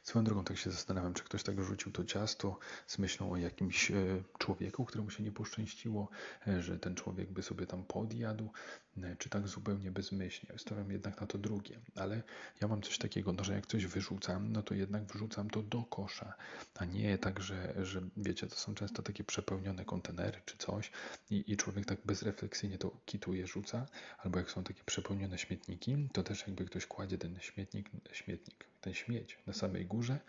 Swoją 0.03 0.25
drogą 0.25 0.43
tak 0.43 0.57
się 0.57 0.71
zastanawiam, 0.71 1.13
czy 1.13 1.23
ktoś 1.23 1.43
tak 1.43 1.63
rzucił 1.63 1.91
to 1.91 2.05
ciasto 2.05 2.59
z 2.87 2.97
myślą 2.97 3.31
o 3.31 3.37
jakimś 3.37 3.91
e, 3.91 3.95
człowieku, 4.37 4.85
któremu 4.85 5.09
się 5.09 5.23
nie 5.23 5.31
poszczęściło, 5.31 6.09
e, 6.47 6.61
że 6.61 6.79
ten 6.79 6.95
człowiek 6.95 7.31
by 7.31 7.43
sobie 7.43 7.67
tam 7.67 7.83
podjadł, 7.83 8.51
e, 8.97 9.15
czy 9.15 9.29
tak 9.29 9.47
zupełnie 9.47 9.91
bezmyślnie. 9.91 10.59
Stawiam 10.59 10.91
jednak 10.91 11.21
na 11.21 11.27
to 11.27 11.37
drugie, 11.37 11.79
ale 11.95 12.23
ja 12.61 12.67
mam 12.67 12.81
coś 12.81 12.97
takiego, 12.97 13.33
no, 13.33 13.43
że 13.43 13.53
jak 13.53 13.67
coś 13.67 13.85
wyrzucam, 13.85 14.51
no 14.51 14.63
to 14.63 14.73
jednak 14.73 15.03
wrzucam 15.03 15.49
to 15.49 15.61
do 15.63 15.83
kosza, 15.83 16.33
a 16.75 16.85
nie 16.85 17.17
tak, 17.17 17.43
że, 17.43 17.85
że 17.85 18.01
wiecie, 18.17 18.47
to 18.47 18.55
są 18.55 18.75
często 18.75 19.03
takie 19.03 19.23
przepełnione 19.23 19.85
kontenery 19.85 20.41
czy 20.45 20.57
coś 20.57 20.91
i, 21.29 21.43
i 21.47 21.57
człowiek 21.57 21.85
tak 21.85 21.97
bezrefleksyjnie 22.05 22.77
to 22.77 22.91
kituje, 23.05 23.47
rzuca, 23.47 23.85
albo 24.17 24.39
jak 24.39 24.51
są 24.51 24.63
takie 24.63 24.83
przepełnione 24.83 25.37
śmietniki, 25.37 26.09
to 26.13 26.23
też 26.23 26.47
jakby 26.47 26.65
ktoś 26.65 26.85
kładzie 26.85 27.17
ten 27.17 27.39
śmietnik, 27.39 27.89
śmietnik, 28.11 28.65
ten 28.81 28.93
śmieć 28.93 29.37
na 29.47 29.53
samej 29.53 29.85
górze, 29.91 30.19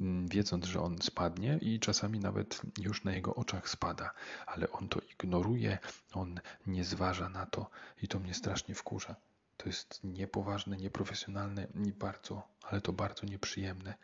mm, 0.00 0.28
wiedząc, 0.28 0.64
że 0.64 0.80
on 0.80 0.98
spadnie 1.02 1.58
i 1.62 1.80
czasami 1.80 2.18
nawet 2.20 2.60
już 2.78 3.04
na 3.04 3.12
jego 3.12 3.34
oczach 3.34 3.68
spada, 3.68 4.10
ale 4.46 4.70
on 4.72 4.88
to 4.88 5.00
ignoruje, 5.00 5.78
on 6.12 6.40
nie 6.66 6.84
zważa 6.84 7.28
na 7.28 7.46
to 7.46 7.70
i 8.02 8.08
to 8.08 8.18
mnie 8.18 8.34
strasznie 8.34 8.74
wkurza. 8.74 9.16
To 9.56 9.68
jest 9.68 10.00
niepoważne, 10.04 10.76
nieprofesjonalne 10.76 11.66
i 11.86 11.92
bardzo, 11.92 12.42
ale 12.62 12.80
to 12.80 12.92
bardzo 12.92 13.26
nieprzyjemne. 13.26 13.94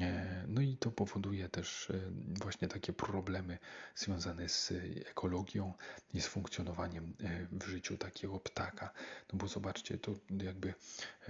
E, 0.00 0.44
no 0.48 0.60
i 0.60 0.76
to 0.76 0.90
powoduje 0.90 1.48
też 1.48 1.90
e, 1.90 1.94
właśnie 2.40 2.68
takie 2.68 2.92
problemy 2.92 3.58
związane 3.94 4.48
z 4.48 4.72
ekologią 5.10 5.72
i 6.14 6.20
z 6.20 6.26
funkcjonowaniem 6.26 7.14
e, 7.24 7.46
w 7.52 7.66
życiu 7.66 7.96
takiego 7.96 8.40
ptaka. 8.40 8.90
No 9.32 9.38
bo 9.38 9.48
zobaczcie, 9.48 9.98
to 9.98 10.12
jakby 10.30 10.74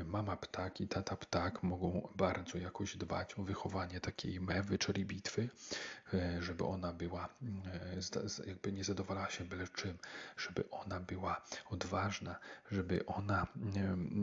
mama 0.05 0.37
ptak 0.37 0.81
i 0.81 0.89
tata 0.89 1.17
ptak 1.17 1.63
mogą 1.63 2.09
bardzo 2.17 2.59
jakoś 2.59 2.97
dbać 2.97 3.39
o 3.39 3.43
wychowanie 3.43 4.01
takiej 4.01 4.41
mewy, 4.41 4.79
czyli 4.79 5.05
bitwy, 5.05 5.49
żeby 6.41 6.65
ona 6.65 6.93
była, 6.93 7.29
jakby 8.47 8.73
nie 8.73 8.85
zadowalała 8.85 9.31
się 9.31 9.45
byle 9.45 9.69
czym, 9.69 9.99
żeby 10.37 10.71
ona 10.71 11.01
była 11.01 11.43
odważna, 11.71 12.39
żeby 12.71 13.07
ona 13.07 13.47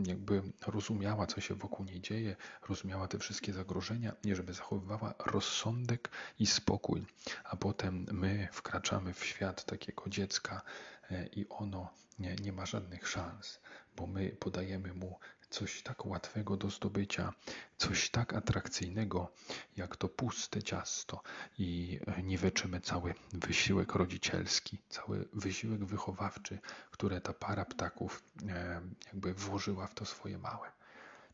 jakby 0.06 0.42
rozumiała, 0.66 1.26
co 1.26 1.40
się 1.40 1.54
wokół 1.54 1.86
niej 1.86 2.00
dzieje, 2.00 2.36
rozumiała 2.68 3.08
te 3.08 3.18
wszystkie 3.18 3.52
zagrożenia 3.52 4.12
żeby 4.34 4.52
zachowywała 4.52 5.14
rozsądek 5.18 6.10
i 6.38 6.46
spokój, 6.46 7.06
a 7.44 7.56
potem 7.56 8.06
my 8.12 8.48
wkraczamy 8.52 9.14
w 9.14 9.24
świat 9.24 9.64
takiego 9.64 10.02
dziecka 10.08 10.62
e, 11.10 11.26
i 11.26 11.48
ono 11.48 11.90
nie, 12.18 12.34
nie 12.34 12.52
ma 12.52 12.66
żadnych 12.66 13.08
szans, 13.08 13.60
bo 13.96 14.06
my 14.06 14.28
podajemy 14.28 14.94
mu 14.94 15.18
coś 15.50 15.82
tak 15.82 16.06
łatwego 16.06 16.56
do 16.56 16.70
zdobycia, 16.70 17.32
coś 17.76 18.10
tak 18.10 18.34
atrakcyjnego, 18.34 19.32
jak 19.76 19.96
to 19.96 20.08
puste 20.08 20.62
ciasto 20.62 21.22
i 21.58 22.00
e, 22.06 22.22
niweczymy 22.22 22.80
cały 22.80 23.14
wysiłek 23.32 23.94
rodzicielski, 23.94 24.78
cały 24.88 25.28
wysiłek 25.32 25.84
wychowawczy, 25.84 26.58
które 26.90 27.20
ta 27.20 27.32
para 27.32 27.64
ptaków 27.64 28.22
e, 28.48 28.80
jakby 29.06 29.34
włożyła 29.34 29.86
w 29.86 29.94
to 29.94 30.04
swoje 30.04 30.38
małe. 30.38 30.72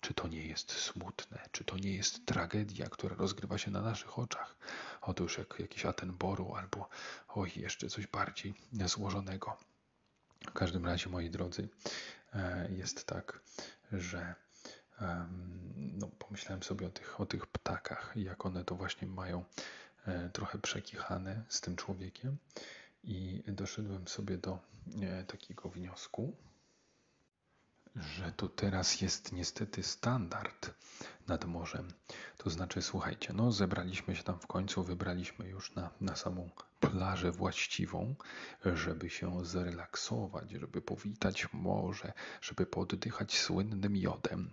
Czy 0.01 0.15
to 0.15 0.29
nie 0.29 0.47
jest 0.47 0.73
smutne? 0.73 1.49
Czy 1.53 1.65
to 1.65 1.77
nie 1.77 1.95
jest 1.95 2.27
tragedia, 2.27 2.89
która 2.89 3.17
rozgrywa 3.17 3.59
się 3.59 3.71
na 3.71 3.81
naszych 3.81 4.19
oczach? 4.19 4.57
Otóż 5.01 5.39
jak 5.39 5.61
jakiś 5.61 5.87
Atenboru 5.87 6.55
albo 6.55 6.89
oj, 7.29 7.53
jeszcze 7.57 7.89
coś 7.89 8.07
bardziej 8.07 8.55
złożonego. 8.87 9.57
W 10.47 10.53
każdym 10.53 10.87
razie, 10.87 11.09
moi 11.09 11.31
drodzy, 11.31 11.69
e, 12.35 12.69
jest 12.73 13.07
tak, 13.07 13.41
że 13.93 14.35
no, 15.77 16.07
pomyślałem 16.19 16.63
sobie 16.63 16.87
o 16.87 16.91
tych, 16.91 17.21
o 17.21 17.27
tych 17.27 17.47
ptakach, 17.47 18.13
jak 18.17 18.47
one 18.47 18.65
to 18.65 18.75
właśnie 18.75 19.09
mają 19.09 19.45
e, 20.07 20.31
trochę 20.31 20.59
przekichane 20.59 21.43
z 21.49 21.61
tym 21.61 21.77
człowiekiem 21.77 22.37
i 23.05 23.43
doszedłem 23.47 24.09
sobie 24.09 24.39
do 24.39 24.59
e, 25.03 25.25
takiego 25.25 25.69
wniosku, 25.69 26.37
że 28.03 28.33
to 28.33 28.49
teraz 28.49 29.01
jest 29.01 29.33
niestety 29.33 29.83
standard 29.83 30.71
nad 31.29 31.45
morzem. 31.45 31.89
To 32.39 32.51
znaczy, 32.51 32.83
słuchajcie, 32.83 33.33
no 33.33 33.53
zebraliśmy 33.53 34.17
się 34.17 34.23
tam 34.23 34.39
w 34.41 34.47
końcu, 34.47 34.85
wybraliśmy 34.85 35.49
już 35.49 35.75
na, 35.75 35.91
na 36.01 36.17
samą 36.17 36.51
plażę 36.81 37.33
właściwą, 37.33 38.15
żeby 38.65 39.11
się 39.11 39.45
zrelaksować, 39.45 40.51
żeby 40.51 40.83
powitać 40.83 41.49
morze, 41.53 42.13
żeby 42.43 42.67
poddychać 42.67 43.39
słynnym 43.39 43.97
jodem. 43.97 44.51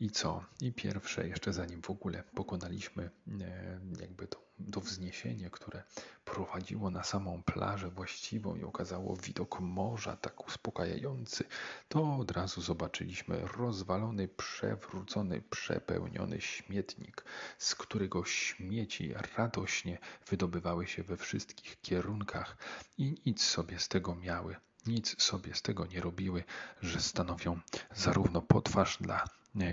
I 0.00 0.10
co? 0.10 0.44
I 0.60 0.72
pierwsze, 0.72 1.28
jeszcze 1.28 1.52
zanim 1.52 1.82
w 1.82 1.90
ogóle 1.90 2.22
pokonaliśmy 2.34 3.10
e, 3.40 3.80
jakby 4.00 4.26
to, 4.26 4.42
to 4.72 4.80
wzniesienie, 4.80 5.50
które 5.50 5.82
prowadziło 6.24 6.90
na 6.90 7.04
samą 7.04 7.42
plażę 7.42 7.90
właściwą 7.90 8.56
i 8.56 8.64
okazało 8.64 9.16
widok 9.16 9.60
morza 9.60 10.16
tak 10.16 10.48
uspokajający, 10.48 11.44
to 11.88 12.16
od 12.16 12.30
razu 12.30 12.60
zobaczyliśmy 12.60 13.40
rozwalony, 13.56 14.28
przewrócony, 14.28 15.42
przepełniony 15.50 16.40
śmietnik, 16.40 17.24
z 17.58 17.74
którego 17.74 18.24
śmieci 18.24 19.14
radośnie 19.36 19.98
wydobywały 20.26 20.86
się 20.86 21.02
we 21.02 21.16
wszystkich 21.62 21.80
kierunkach 21.80 22.56
i 22.98 23.14
nic 23.26 23.42
sobie 23.42 23.78
z 23.78 23.88
tego 23.88 24.14
miały 24.14 24.56
nic 24.86 25.22
sobie 25.22 25.54
z 25.54 25.62
tego 25.62 25.86
nie 25.86 26.00
robiły, 26.00 26.44
że 26.80 27.00
stanowią 27.00 27.60
zarówno 27.94 28.42
potwarz 28.42 28.98
dla 29.00 29.24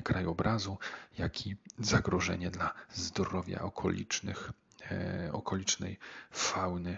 krajobrazu, 0.04 0.78
jak 1.18 1.48
i 1.48 1.56
zagrożenie 1.80 2.52
dla 2.52 2.74
zdrowia 2.94 3.62
okolicznych, 3.62 4.52
e, 4.92 5.30
okolicznej 5.34 6.00
fauny 6.32 6.98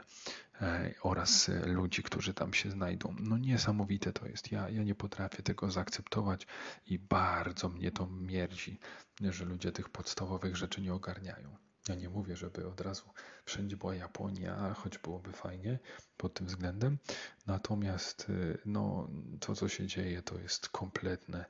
e, 0.61 0.93
oraz 1.01 1.49
ludzi, 1.65 2.03
którzy 2.03 2.33
tam 2.33 2.53
się 2.53 2.71
znajdą. 2.71 3.15
No 3.19 3.37
niesamowite 3.37 4.13
to 4.13 4.27
jest. 4.27 4.51
Ja, 4.51 4.69
ja 4.69 4.83
nie 4.83 4.95
potrafię 4.95 5.43
tego 5.43 5.71
zaakceptować 5.71 6.47
i 6.87 6.99
bardzo 6.99 7.69
mnie 7.69 7.91
to 7.91 8.07
mierdzi, 8.07 8.79
że 9.21 9.45
ludzie 9.45 9.71
tych 9.71 9.89
podstawowych 9.89 10.55
rzeczy 10.55 10.81
nie 10.81 10.93
ogarniają. 10.93 11.70
Ja 11.89 11.95
nie 11.95 12.09
mówię, 12.09 12.35
żeby 12.35 12.67
od 12.67 12.81
razu 12.81 13.09
wszędzie 13.45 13.77
była 13.77 13.95
Japonia, 13.95 14.73
choć 14.73 14.97
byłoby 14.97 15.31
fajnie 15.31 15.79
pod 16.17 16.33
tym 16.33 16.47
względem. 16.47 16.97
Natomiast 17.47 18.29
y, 18.29 18.57
no, 18.65 19.09
to, 19.39 19.55
co 19.55 19.69
się 19.69 19.87
dzieje, 19.87 20.21
to 20.21 20.39
jest 20.39 20.69
kompletne, 20.69 21.45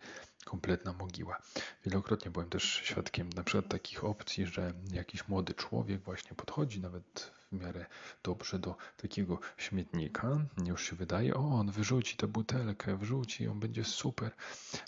kompletna 0.46 0.94
mogiła. 0.94 1.42
Wielokrotnie 1.86 2.32
byłem 2.32 2.50
też 2.50 2.64
świadkiem 2.64 3.30
na 3.30 3.44
przykład 3.44 3.72
takich 3.72 4.04
opcji, 4.04 4.46
że 4.46 4.74
jakiś 4.92 5.28
młody 5.28 5.54
człowiek 5.54 6.02
właśnie 6.02 6.36
podchodzi 6.36 6.82
nawet 6.82 7.32
w 7.52 7.62
miarę 7.62 7.86
dobrze 8.24 8.60
do 8.60 8.76
takiego 8.98 9.40
śmietnika. 9.58 10.38
Już 10.66 10.90
się 10.90 10.96
wydaje, 10.96 11.34
o, 11.34 11.40
on 11.40 11.72
wyrzuci 11.72 12.18
tę 12.18 12.28
butelkę, 12.28 12.98
wrzuci, 12.98 13.48
on 13.48 13.60
będzie 13.60 13.84
super. 13.84 14.32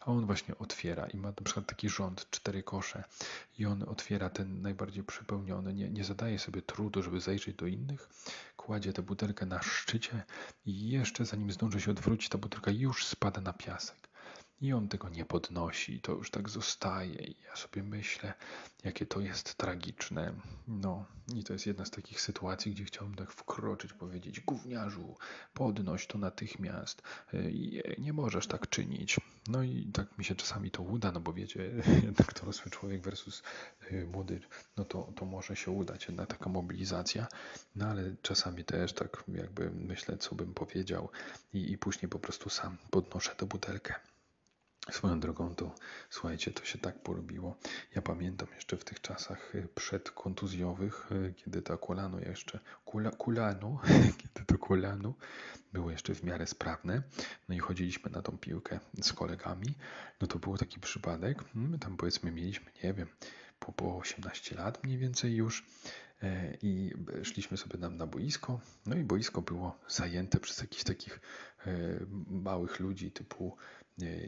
A 0.02 0.06
on 0.06 0.26
właśnie 0.26 0.58
otwiera 0.58 1.08
i 1.08 1.18
ma 1.18 1.28
na 1.28 1.44
przykład 1.44 1.66
taki 1.66 1.90
rząd, 1.90 2.30
cztery 2.30 2.64
kosze 2.64 3.04
i 3.60 3.66
on 3.66 3.84
otwiera 3.84 4.30
ten 4.30 4.62
najbardziej 4.62 5.04
przepełniony, 5.04 5.74
nie, 5.74 5.90
nie 5.90 6.04
zadaje 6.04 6.40
sobie 6.40 6.62
trudu, 6.62 7.04
żeby 7.04 7.20
zajrzeć 7.20 7.56
do 7.56 7.68
innych, 7.68 8.10
kładzie 8.58 8.94
tę 8.94 9.02
butelkę 9.02 9.46
na 9.46 9.62
szczycie 9.62 10.24
i 10.66 10.90
jeszcze 10.90 11.26
zanim 11.26 11.52
zdąży 11.52 11.82
się 11.82 11.92
odwrócić, 11.92 12.30
ta 12.30 12.38
butelka 12.38 12.72
już 12.72 13.06
spada 13.06 13.42
na 13.42 13.54
piasek. 13.54 14.13
I 14.62 14.74
on 14.74 14.88
tego 14.88 15.10
nie 15.10 15.26
podnosi, 15.26 16.02
to 16.02 16.12
już 16.12 16.32
tak 16.32 16.50
zostaje. 16.50 17.16
I 17.16 17.36
ja 17.48 17.56
sobie 17.56 17.84
myślę, 17.84 18.34
jakie 18.84 19.06
to 19.06 19.20
jest 19.20 19.56
tragiczne. 19.56 20.34
No, 20.68 21.06
i 21.36 21.44
to 21.44 21.54
jest 21.54 21.66
jedna 21.66 21.86
z 21.86 21.92
takich 21.92 22.22
sytuacji, 22.22 22.72
gdzie 22.72 22.86
chciałbym 22.86 23.16
tak 23.16 23.32
wkroczyć, 23.32 23.94
powiedzieć: 23.94 24.40
Gówniarzu, 24.40 25.18
podnoś 25.54 26.08
to 26.08 26.18
natychmiast. 26.18 27.02
Y, 27.34 27.96
nie 27.98 28.14
możesz 28.14 28.48
tak 28.48 28.70
czynić. 28.70 29.20
No 29.48 29.64
i 29.64 29.90
tak 29.94 30.18
mi 30.18 30.26
się 30.26 30.36
czasami 30.36 30.72
to 30.72 30.84
uda, 30.84 31.12
no 31.12 31.20
bo 31.20 31.34
wiecie, 31.34 31.72
jednak 32.08 32.34
dorosły 32.40 32.72
człowiek 32.72 33.02
versus 33.02 33.44
y, 33.92 34.08
młody, 34.12 34.42
no 34.78 34.86
to, 34.86 35.14
to 35.16 35.26
może 35.26 35.56
się 35.56 35.72
udać, 35.72 36.08
jedna 36.08 36.26
taka 36.26 36.50
mobilizacja. 36.50 37.28
No 37.76 37.86
ale 37.86 38.16
czasami 38.22 38.66
też 38.66 38.94
tak 38.94 39.24
jakby 39.28 39.72
myślę, 39.72 40.18
co 40.18 40.36
bym 40.36 40.54
powiedział, 40.54 41.10
i, 41.54 41.72
i 41.72 41.78
później 41.78 42.10
po 42.10 42.20
prostu 42.20 42.50
sam 42.50 42.78
podnoszę 42.92 43.36
tę 43.36 43.46
butelkę. 43.46 44.13
Swoją 44.92 45.20
drogą 45.20 45.56
to, 45.56 45.76
słuchajcie, 46.10 46.52
to 46.52 46.66
się 46.66 46.78
tak 46.78 47.04
porobiło. 47.04 47.56
Ja 47.96 48.02
pamiętam 48.02 48.48
jeszcze 48.56 48.78
w 48.78 48.84
tych 48.84 49.02
czasach 49.02 49.56
y, 49.56 49.68
przedkontuzjowych, 49.76 51.12
y, 51.12 51.34
kiedy 51.34 51.62
to 51.62 51.78
kolano 51.78 52.20
jeszcze, 52.20 52.60
kula, 52.86 53.12
kulano, 53.12 53.80
kiedy 54.22 54.46
to 54.46 54.58
kolano 54.58 55.14
było 55.74 55.92
jeszcze 55.92 56.16
w 56.16 56.24
miarę 56.24 56.48
sprawne, 56.48 57.02
no 57.50 57.56
i 57.56 57.60
chodziliśmy 57.60 58.12
na 58.12 58.22
tą 58.22 58.38
piłkę 58.38 58.80
z 59.02 59.14
kolegami, 59.14 59.76
no 60.22 60.28
to 60.28 60.40
był 60.40 60.58
taki 60.58 60.80
przypadek, 60.80 61.44
my 61.54 61.80
tam 61.80 61.98
powiedzmy 61.98 62.32
mieliśmy, 62.32 62.72
nie 62.84 62.94
wiem, 62.94 63.08
po, 63.60 63.72
po 63.72 63.98
18 63.98 64.56
lat 64.56 64.84
mniej 64.84 64.98
więcej 64.98 65.36
już 65.36 65.66
i 66.62 66.94
szliśmy 67.24 67.58
sobie 67.58 67.78
tam 67.78 67.98
na 67.98 68.08
boisko, 68.08 68.60
no 68.86 68.96
i 68.96 69.04
boisko 69.04 69.42
było 69.42 69.80
zajęte 69.88 70.40
przez 70.40 70.62
jakichś 70.62 70.84
takich 70.84 71.20
e, 71.66 71.70
małych 72.28 72.80
ludzi 72.80 73.12
typu 73.12 73.58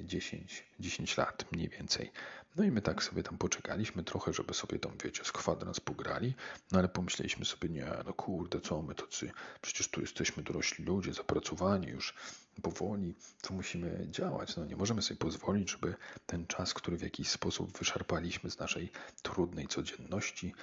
10, 0.03 0.63
10 0.79 1.17
lat 1.17 1.45
mniej 1.51 1.69
więcej. 1.69 2.11
No 2.55 2.63
i 2.63 2.71
my 2.71 2.81
tak 2.81 3.03
sobie 3.03 3.23
tam 3.23 3.37
poczekaliśmy 3.37 4.03
trochę, 4.03 4.33
żeby 4.33 4.53
sobie 4.53 4.79
tam, 4.79 4.91
wiecie, 5.03 5.23
z 5.23 5.31
kwadrans 5.31 5.79
pograli, 5.79 6.33
no 6.71 6.79
ale 6.79 6.89
pomyśleliśmy 6.89 7.45
sobie, 7.45 7.69
nie, 7.69 7.87
no 8.05 8.13
kurde, 8.13 8.61
co 8.61 8.81
my 8.81 8.95
tacy, 8.95 9.31
przecież 9.61 9.87
tu 9.87 10.01
jesteśmy 10.01 10.43
dorośli 10.43 10.85
ludzie, 10.85 11.13
zapracowani 11.13 11.87
już 11.87 12.13
powoli, 12.61 13.15
to 13.41 13.53
musimy 13.53 14.07
działać, 14.09 14.55
no 14.55 14.65
nie 14.65 14.75
możemy 14.75 15.01
sobie 15.01 15.17
pozwolić, 15.17 15.71
żeby 15.71 15.95
ten 16.25 16.47
czas, 16.47 16.73
który 16.73 16.97
w 16.97 17.01
jakiś 17.01 17.29
sposób 17.29 17.77
wyszarpaliśmy 17.77 18.51
z 18.51 18.59
naszej 18.59 18.91
trudnej 19.21 19.67
codzienności, 19.67 20.53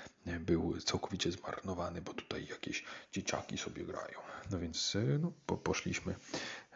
był 0.40 0.80
całkowicie 0.80 1.32
zmarnowany, 1.32 2.02
bo 2.02 2.14
tutaj 2.14 2.46
jakieś 2.46 2.84
dzieciaki 3.12 3.58
sobie 3.58 3.84
grają. 3.84 4.18
No 4.50 4.58
więc 4.58 4.96
no, 5.20 5.32
po, 5.46 5.56
poszliśmy 5.56 6.14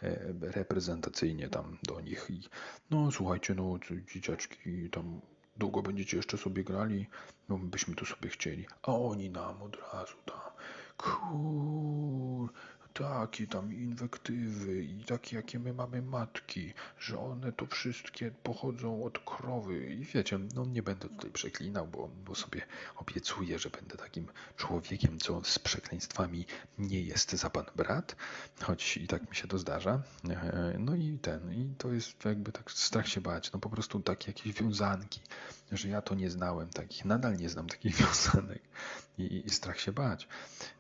E, 0.03 0.19
reprezentacyjnie 0.41 1.49
tam 1.49 1.79
do 1.83 2.01
nich 2.01 2.27
i 2.31 2.41
no 2.91 3.13
słuchajcie, 3.13 3.55
no 3.55 3.79
dzieciaczki 4.15 4.91
tam 4.91 5.21
długo 5.57 5.83
będziecie 5.83 6.17
jeszcze 6.17 6.39
sobie 6.39 6.65
grali, 6.65 7.07
no 7.49 7.59
byśmy 7.59 7.95
tu 7.95 8.07
sobie 8.07 8.29
chcieli, 8.29 8.67
a 8.83 8.93
oni 8.93 9.31
nam 9.31 9.63
od 9.63 9.77
razu 9.93 10.17
tam, 10.25 10.41
kur, 10.97 12.53
takie 12.99 13.47
tam 13.47 13.73
inwektywy 13.73 14.83
i 14.83 15.05
takie, 15.05 15.37
jakie 15.37 15.59
my 15.59 15.73
mamy 15.73 16.03
matki, 16.03 16.73
że 16.99 17.19
one 17.19 17.53
to 17.53 17.67
wszystkie 17.67 18.31
pochodzą 18.31 19.05
od 19.05 19.19
krowy. 19.19 19.95
I 19.95 20.05
wiecie, 20.05 20.39
no 20.55 20.65
nie 20.65 20.83
będę 20.83 21.09
tutaj 21.09 21.31
przeklinał, 21.31 21.87
bo, 21.87 22.09
bo 22.25 22.35
sobie 22.35 22.63
obiecuję, 22.97 23.59
że 23.59 23.71
będę 23.71 23.97
takim 23.97 24.27
człowiekiem, 24.57 25.19
co 25.19 25.45
z 25.45 25.59
przekleństwami 25.59 26.47
nie 26.79 27.01
jest 27.01 27.33
za 27.33 27.51
pan 27.51 27.65
brat, 27.77 28.17
choć 28.63 28.97
i 28.97 29.07
tak 29.07 29.31
mi 29.31 29.37
się 29.37 29.49
to 29.49 29.59
zdarza. 29.59 30.03
E, 30.31 30.77
no 30.79 30.95
i 30.95 31.19
ten, 31.23 31.53
i 31.53 31.75
to 31.79 31.93
jest 31.93 32.25
jakby 32.25 32.53
tak 32.53 32.71
strach 32.71 33.09
się 33.09 33.21
bać, 33.21 33.53
no 33.53 33.59
po 33.59 33.71
prostu 33.71 34.01
takie 34.01 34.31
jakieś 34.31 34.53
wiązanki, 34.53 35.21
że 35.73 35.89
ja 35.89 36.03
to 36.03 36.15
nie 36.15 36.31
znałem 36.31 36.69
takich, 36.69 37.05
nadal 37.05 37.37
nie 37.37 37.49
znam 37.49 37.67
takich 37.67 37.97
wiązanek 38.01 38.63
i, 39.19 39.43
i 39.47 39.51
strach 39.51 39.81
się 39.81 39.93
bać. 39.93 40.29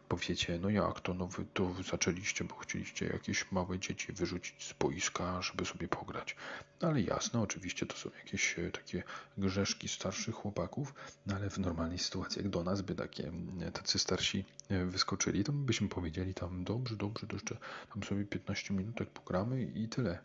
Powiecie, 0.08 0.58
no 0.58 0.70
jak 0.70 1.00
to, 1.00 1.14
no 1.14 1.26
wy 1.26 1.44
to 1.54 1.74
zaczęliście, 1.90 2.44
bo 2.44 2.54
chcieliście 2.54 3.06
jakieś 3.06 3.52
małe 3.52 3.78
dzieci 3.78 4.12
wyrzucić 4.12 4.64
z 4.64 4.72
boiska, 4.72 5.42
żeby 5.42 5.64
sobie 5.64 5.88
pograć. 5.88 6.36
No 6.80 6.88
ale 6.88 7.00
jasne, 7.00 7.40
oczywiście 7.40 7.86
to 7.86 7.96
są 7.96 8.10
jakieś 8.18 8.58
e, 8.58 8.70
takie 8.70 9.02
grzeszki 9.38 9.88
starszych 9.88 10.34
chłopaków, 10.34 10.94
no 11.26 11.34
ale 11.36 11.50
w 11.50 11.58
normalnej 11.58 11.98
sytuacji, 11.98 12.42
jak 12.42 12.50
do 12.50 12.64
nas 12.64 12.82
by 12.82 12.94
takie 12.94 13.32
tacy 13.72 13.98
starsi 13.98 14.44
e, 14.68 14.84
wyskoczyli, 14.84 15.44
to 15.44 15.52
byśmy 15.52 15.88
powiedzieli 15.88 16.34
tam, 16.34 16.64
dobrze, 16.64 16.96
dobrze, 16.96 17.26
to 17.26 17.36
jeszcze 17.36 17.56
tam 17.92 18.02
sobie 18.02 18.24
15 18.24 18.74
minutek 18.74 19.10
pogramy 19.10 19.62
i 19.62 19.88
tyle. 19.88 20.18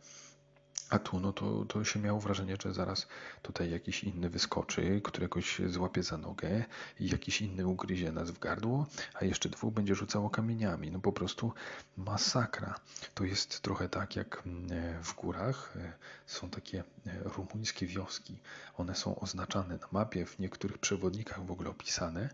A 0.91 0.99
tu 0.99 1.19
no 1.19 1.33
to, 1.33 1.65
to 1.65 1.83
się 1.83 1.99
miało 1.99 2.19
wrażenie, 2.19 2.55
że 2.63 2.73
zaraz 2.73 3.07
tutaj 3.41 3.71
jakiś 3.71 4.03
inny 4.03 4.29
wyskoczy, 4.29 5.01
któregoś 5.03 5.61
złapie 5.67 6.03
za 6.03 6.17
nogę 6.17 6.65
i 6.99 7.09
jakiś 7.09 7.41
inny 7.41 7.67
ugryzie 7.67 8.11
nas 8.11 8.31
w 8.31 8.39
gardło, 8.39 8.85
a 9.13 9.25
jeszcze 9.25 9.49
dwóch 9.49 9.73
będzie 9.73 9.95
rzucało 9.95 10.29
kamieniami. 10.29 10.91
No 10.91 10.99
po 10.99 11.11
prostu 11.11 11.53
masakra. 11.97 12.75
To 13.13 13.23
jest 13.23 13.61
trochę 13.61 13.89
tak 13.89 14.15
jak 14.15 14.43
mm, 14.45 15.03
w 15.03 15.15
górach 15.15 15.73
e, 15.75 15.93
są 16.25 16.49
takie 16.49 16.79
e, 16.79 17.00
rumuńskie 17.05 17.85
wioski. 17.87 18.39
One 18.77 18.95
są 18.95 19.19
oznaczane 19.19 19.77
na 19.77 19.87
mapie, 19.91 20.25
w 20.25 20.39
niektórych 20.39 20.77
przewodnikach 20.77 21.45
w 21.45 21.51
ogóle 21.51 21.69
opisane. 21.69 22.29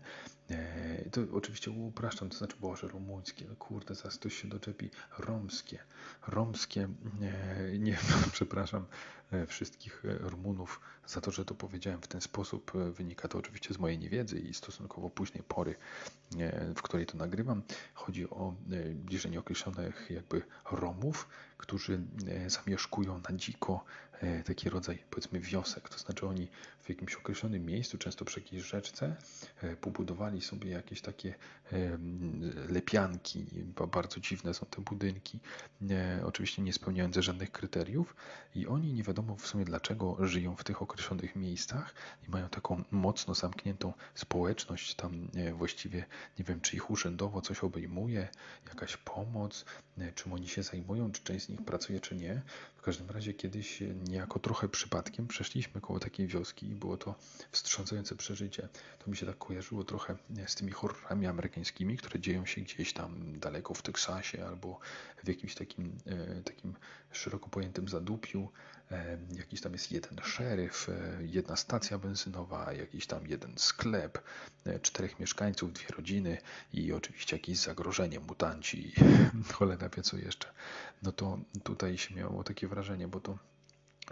E, 0.50 1.10
to 1.10 1.20
oczywiście 1.32 1.70
upraszczam, 1.70 2.28
to 2.28 2.38
znaczy 2.38 2.56
Boże, 2.60 2.88
rumuńskie, 2.88 3.44
no 3.48 3.56
kurde, 3.56 3.94
zaraz 3.94 4.18
ktoś 4.18 4.42
się 4.42 4.48
doczepi, 4.48 4.90
romskie, 5.18 5.78
romskie, 6.26 6.88
nie, 7.20 7.34
nie 7.78 7.98
przepraszam 8.32 8.82
e, 8.82 9.17
wszystkich 9.46 10.04
e, 10.04 10.18
Rumunów 10.18 10.80
za 11.06 11.20
to, 11.20 11.30
że 11.30 11.44
to 11.44 11.54
powiedziałem 11.54 12.02
w 12.02 12.08
ten 12.08 12.20
sposób. 12.20 12.72
Wynika 12.92 13.28
to 13.28 13.38
oczywiście 13.38 13.74
z 13.74 13.78
mojej 13.78 13.98
niewiedzy 13.98 14.38
i 14.38 14.54
stosunkowo 14.54 15.10
późnej 15.10 15.42
pory, 15.42 15.74
w 16.76 16.82
której 16.82 17.06
to 17.06 17.18
nagrywam. 17.18 17.62
Chodzi 17.94 18.30
o 18.30 18.54
bliżej 18.94 19.30
nieokreślonych 19.30 20.06
jakby 20.10 20.42
Romów, 20.70 21.28
którzy 21.58 22.00
zamieszkują 22.46 23.20
na 23.30 23.36
dziko 23.36 23.84
taki 24.44 24.70
rodzaj 24.70 24.98
powiedzmy 25.10 25.40
wiosek, 25.40 25.88
to 25.88 25.98
znaczy 25.98 26.26
oni 26.26 26.48
w 26.82 26.88
jakimś 26.88 27.14
określonym 27.14 27.66
miejscu, 27.66 27.98
często 27.98 28.24
przy 28.24 28.40
jakiejś 28.40 28.62
rzeczce, 28.62 29.16
pobudowali 29.80 30.40
sobie 30.40 30.70
jakieś 30.70 31.00
takie 31.00 31.34
lepianki, 32.68 33.46
bardzo 33.92 34.20
dziwne 34.20 34.54
są 34.54 34.66
te 34.66 34.82
budynki, 34.82 35.38
oczywiście 36.24 36.62
nie 36.62 36.72
spełniające 36.72 37.22
żadnych 37.22 37.52
kryteriów 37.52 38.16
i 38.54 38.66
oni 38.66 38.92
nie 38.92 39.02
wiadomo 39.02 39.17
w 39.22 39.46
sumie 39.46 39.64
dlaczego 39.64 40.26
żyją 40.26 40.56
w 40.56 40.64
tych 40.64 40.82
określonych 40.82 41.36
miejscach 41.36 41.94
i 42.28 42.30
mają 42.30 42.48
taką 42.48 42.84
mocno 42.90 43.34
zamkniętą 43.34 43.92
społeczność, 44.14 44.94
tam 44.94 45.28
właściwie 45.52 46.04
nie 46.38 46.44
wiem 46.44 46.60
czy 46.60 46.76
ich 46.76 46.90
urzędowo 46.90 47.40
coś 47.40 47.64
obejmuje, 47.64 48.28
jakaś 48.68 48.96
pomoc, 48.96 49.64
czym 50.14 50.32
oni 50.32 50.48
się 50.48 50.62
zajmują, 50.62 51.12
czy 51.12 51.22
część 51.22 51.46
z 51.46 51.48
nich 51.48 51.64
pracuje 51.64 52.00
czy 52.00 52.16
nie. 52.16 52.42
W 52.78 52.82
każdym 52.82 53.10
razie 53.10 53.34
kiedyś 53.34 53.82
niejako 54.08 54.38
trochę 54.38 54.68
przypadkiem 54.68 55.26
przeszliśmy 55.26 55.80
koło 55.80 56.00
takiej 56.00 56.26
wioski 56.26 56.66
i 56.68 56.74
było 56.74 56.96
to 56.96 57.14
wstrząsające 57.52 58.16
przeżycie. 58.16 58.68
To 58.98 59.10
mi 59.10 59.16
się 59.16 59.26
tak 59.26 59.38
kojarzyło 59.38 59.84
trochę 59.84 60.16
z 60.46 60.54
tymi 60.54 60.72
horrorami 60.72 61.26
amerykańskimi, 61.26 61.96
które 61.96 62.20
dzieją 62.20 62.46
się 62.46 62.60
gdzieś 62.60 62.92
tam 62.92 63.38
daleko 63.40 63.74
w 63.74 63.82
Teksasie 63.82 64.46
albo 64.46 64.80
w 65.24 65.28
jakimś 65.28 65.54
takim, 65.54 65.98
e, 66.06 66.42
takim 66.42 66.74
szeroko 67.12 67.48
pojętym 67.48 67.88
zadupiu. 67.88 68.48
E, 68.90 69.18
jakiś 69.32 69.60
tam 69.60 69.72
jest 69.72 69.92
jeden 69.92 70.18
szeryf, 70.24 70.88
e, 70.88 71.18
jedna 71.26 71.56
stacja 71.56 71.98
benzynowa, 71.98 72.72
jakiś 72.72 73.06
tam 73.06 73.26
jeden 73.26 73.58
sklep, 73.58 74.22
czterech 74.82 75.20
mieszkańców, 75.20 75.72
dwie 75.72 75.88
rodziny 75.96 76.38
i 76.72 76.92
oczywiście 76.92 77.36
jakieś 77.36 77.58
zagrożenie, 77.58 78.20
mutanci, 78.20 78.92
cholera 79.54 79.88
wie 79.88 80.02
co 80.02 80.16
jeszcze. 80.16 80.48
No 81.02 81.12
to 81.12 81.38
tutaj 81.64 81.98
się 81.98 82.14
miało 82.14 82.44
takie 82.44 82.67
wrażenie, 82.68 83.08
bo 83.08 83.20
to 83.20 83.38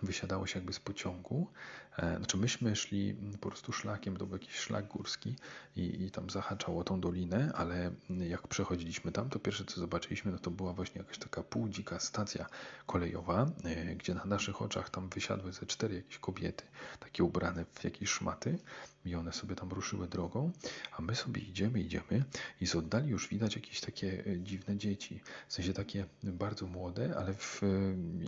wysiadało 0.03 0.47
się 0.47 0.59
jakby 0.59 0.73
z 0.73 0.81
pociągu. 0.81 1.51
E, 1.99 2.16
znaczy 2.16 2.37
myśmy 2.37 2.77
szli 2.77 3.16
po 3.40 3.49
prostu 3.49 3.73
szlakiem, 3.73 4.16
to 4.16 4.27
był 4.27 4.37
jakiś 4.37 4.55
szlak 4.57 4.88
górski 4.88 5.37
i, 5.77 6.05
i 6.05 6.11
tam 6.11 6.31
zahaczało 6.31 6.85
tą 6.85 7.01
dolinę, 7.01 7.53
ale 7.55 7.90
jak 8.11 8.49
przechodziliśmy 8.49 9.12
tam, 9.12 9.31
to 9.31 9.38
pierwsze 9.38 9.64
co 9.64 9.81
zobaczyliśmy, 9.81 10.33
no 10.33 10.38
to 10.38 10.51
była 10.51 10.73
właśnie 10.73 10.99
jakaś 10.99 11.19
taka 11.19 11.42
półdzika 11.42 12.01
stacja 12.01 12.47
kolejowa, 12.87 13.47
e, 13.64 13.95
gdzie 13.95 14.14
na 14.14 14.25
naszych 14.25 14.62
oczach 14.62 14.90
tam 14.90 15.09
wysiadły 15.09 15.53
ze 15.53 15.66
cztery 15.66 15.95
jakieś 15.95 16.19
kobiety, 16.19 16.64
takie 17.01 17.25
ubrane 17.25 17.64
w 17.64 17.85
jakieś 17.85 18.11
szmaty 18.11 18.59
i 19.07 19.14
one 19.14 19.33
sobie 19.33 19.57
tam 19.57 19.69
ruszyły 19.69 20.09
drogą, 20.09 20.53
a 20.99 21.03
my 21.03 21.14
sobie 21.14 21.42
idziemy, 21.42 21.81
idziemy 21.81 22.25
i 22.61 22.66
z 22.66 22.75
oddali 22.75 23.09
już 23.09 23.29
widać 23.29 23.57
jakieś 23.57 23.81
takie 23.81 24.25
e, 24.27 24.40
dziwne 24.40 24.77
dzieci, 24.77 25.21
w 25.49 25.53
sensie 25.53 25.73
takie 25.73 26.07
bardzo 26.23 26.66
młode, 26.66 27.14
ale 27.19 27.35
w, 27.35 27.62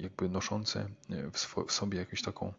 jakby 0.02 0.28
noszące 0.28 0.88
w, 1.32 1.66
w 1.66 1.72
sobie 1.72 1.98
jakąś 1.98 2.22
taką 2.22 2.52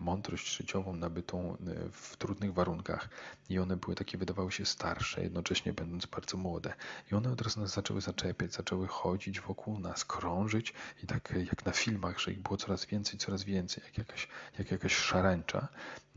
mądrość 0.00 0.56
życiową 0.56 0.96
nabytą 0.96 1.56
e, 1.56 1.56
w 1.92 2.16
trudnych 2.16 2.54
warunkach 2.54 3.08
i 3.48 3.58
one 3.58 3.76
były 3.76 3.94
takie, 3.94 4.18
wydawały 4.18 4.52
się 4.52 4.66
starsze, 4.66 5.22
jednocześnie 5.22 5.72
będąc 5.72 6.06
bardzo 6.06 6.36
młode. 6.36 6.74
I 7.12 7.14
one 7.14 7.32
od 7.32 7.40
razu 7.40 7.60
nas 7.60 7.74
zaczęły 7.74 8.00
zaczepiać, 8.00 8.52
zaczęły 8.52 8.86
chodzić 8.86 9.40
wokół 9.40 9.78
nas, 9.78 10.04
krążyć 10.04 10.72
i 11.02 11.06
tak 11.06 11.34
jak 11.50 11.64
na 11.66 11.72
filmach, 11.72 12.20
że 12.20 12.32
ich 12.32 12.40
było 12.40 12.56
coraz 12.56 12.86
więcej, 12.86 13.18
coraz 13.18 13.44
więcej, 13.44 13.84
jak 13.84 13.98
jakaś, 13.98 14.28
jak 14.58 14.70
jakaś 14.70 14.94
szarańcza 14.94 15.68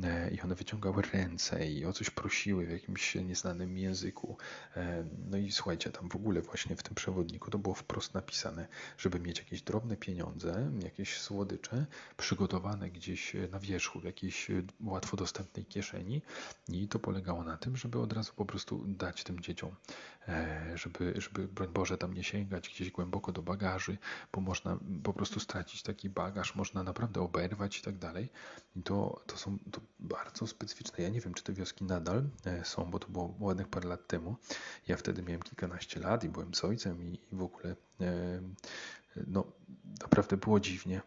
e, 0.04 0.32
i 0.32 0.41
one 0.41 0.56
wyciągały 0.56 1.02
ręce 1.02 1.46
i 1.53 1.86
o 1.86 1.93
coś 1.93 2.10
prosiły 2.10 2.65
w 2.65 2.71
jakimś 2.71 3.15
nieznanym 3.15 3.77
języku. 3.77 4.38
E, 4.75 5.03
no 5.29 5.38
i 5.38 5.51
słuchajcie, 5.51 5.89
tam 5.89 6.10
w 6.10 6.15
ogóle 6.15 6.41
właśnie 6.41 6.75
w 6.75 6.83
tym 6.83 6.95
przewodniku 6.95 7.51
to 7.51 7.57
było 7.57 7.75
wprost 7.75 8.13
napisane, 8.13 8.67
żeby 8.97 9.19
mieć 9.19 9.39
jakieś 9.39 9.62
drobne 9.62 9.97
pieniądze, 9.97 10.71
jakieś 10.83 11.17
słodycze 11.17 11.86
przygotowane 12.17 12.89
gdzieś 12.89 13.33
na 13.51 13.60
wierzchu, 13.60 13.99
w 13.99 14.03
jakiejś 14.03 14.47
łatwo 14.83 15.17
dostępnej 15.17 15.65
kieszeni 15.65 16.21
i 16.69 16.88
to 16.88 16.99
polegało 16.99 17.43
na 17.43 17.57
tym, 17.57 17.77
żeby 17.77 17.99
od 17.99 18.13
razu 18.13 18.33
po 18.36 18.45
prostu 18.45 18.83
dać 18.88 19.23
tym 19.23 19.39
dzieciom, 19.39 19.71
e, 20.27 20.77
żeby, 20.77 21.13
żeby 21.17 21.47
broń 21.47 21.69
Boże 21.73 21.97
tam 21.97 22.13
nie 22.13 22.23
sięgać 22.23 22.69
gdzieś 22.69 22.91
głęboko 22.91 23.31
do 23.31 23.41
bagaży, 23.41 23.97
bo 24.33 24.41
można 24.41 24.77
po 25.03 25.13
prostu 25.13 25.39
stracić 25.39 25.81
taki 25.81 26.10
bagaż, 26.10 26.55
można 26.55 26.83
naprawdę 26.83 27.21
oberwać 27.21 27.79
i 27.79 27.81
tak 27.81 27.97
dalej. 27.97 28.29
I 28.75 28.83
to, 28.83 29.21
to 29.27 29.38
są 29.38 29.57
to 29.71 29.81
bardzo 29.99 30.47
specyficzne. 30.47 31.03
Ja 31.03 31.10
nie 31.10 31.21
wiem, 31.21 31.33
czy 31.38 31.43
te 31.43 31.54
wioski 31.54 31.84
nadal 31.84 32.30
e, 32.45 32.65
są, 32.65 32.91
bo 32.91 33.00
to 33.00 33.08
było 33.08 33.36
ładnych 33.39 33.67
parę 33.67 33.89
lat 33.89 34.08
temu. 34.08 34.36
Ja 34.88 34.97
wtedy 34.97 35.21
miałem 35.21 35.41
kilkanaście 35.41 36.00
lat 36.00 36.23
i 36.23 36.30
byłem 36.30 36.54
z 36.54 36.63
ojcem 36.63 37.04
i, 37.04 37.19
w 37.32 37.41
ogóle 37.41 37.76
e, 38.02 38.41
no, 39.28 39.43
naprawdę 40.01 40.38
było 40.38 40.60
dziwnie 40.60 41.01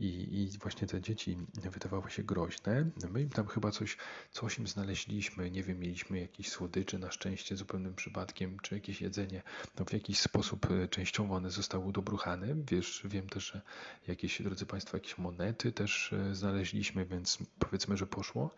I, 0.00 0.06
i 0.06 0.58
właśnie 0.58 0.86
te 0.88 1.00
dzieci 1.00 1.36
wydawały 1.54 2.10
się 2.10 2.22
groźne. 2.22 2.90
My 3.10 3.22
im 3.22 3.30
tam 3.30 3.46
chyba 3.46 3.70
coś, 3.70 3.96
coś 4.30 4.58
im 4.58 4.66
znaleźliśmy, 4.66 5.50
nie 5.50 5.62
wiem, 5.62 5.78
mieliśmy 5.78 6.20
jakieś 6.20 6.48
słodycze 6.48 6.98
na 6.98 7.10
szczęście 7.10 7.56
zupełnym 7.56 7.94
przypadkiem, 7.94 8.58
czy 8.62 8.74
jakieś 8.74 9.00
jedzenie. 9.00 9.42
No, 9.78 9.84
w 9.84 9.92
jakiś 9.92 10.20
sposób 10.20 10.70
e, 10.70 10.88
częściowo 10.88 11.34
one 11.34 11.50
zostały 11.50 11.84
udobruchane. 11.84 12.46
Wiesz, 12.70 13.02
wiem 13.04 13.28
też, 13.28 13.52
że 13.52 13.60
jakieś, 14.08 14.42
drodzy 14.42 14.66
Państwo, 14.66 14.96
jakieś 14.96 15.18
monety 15.18 15.72
też 15.72 16.12
e, 16.12 16.34
znaleźliśmy, 16.34 17.06
więc 17.06 17.38
powiedzmy, 17.58 17.96
że 17.96 18.06
poszło. 18.06 18.54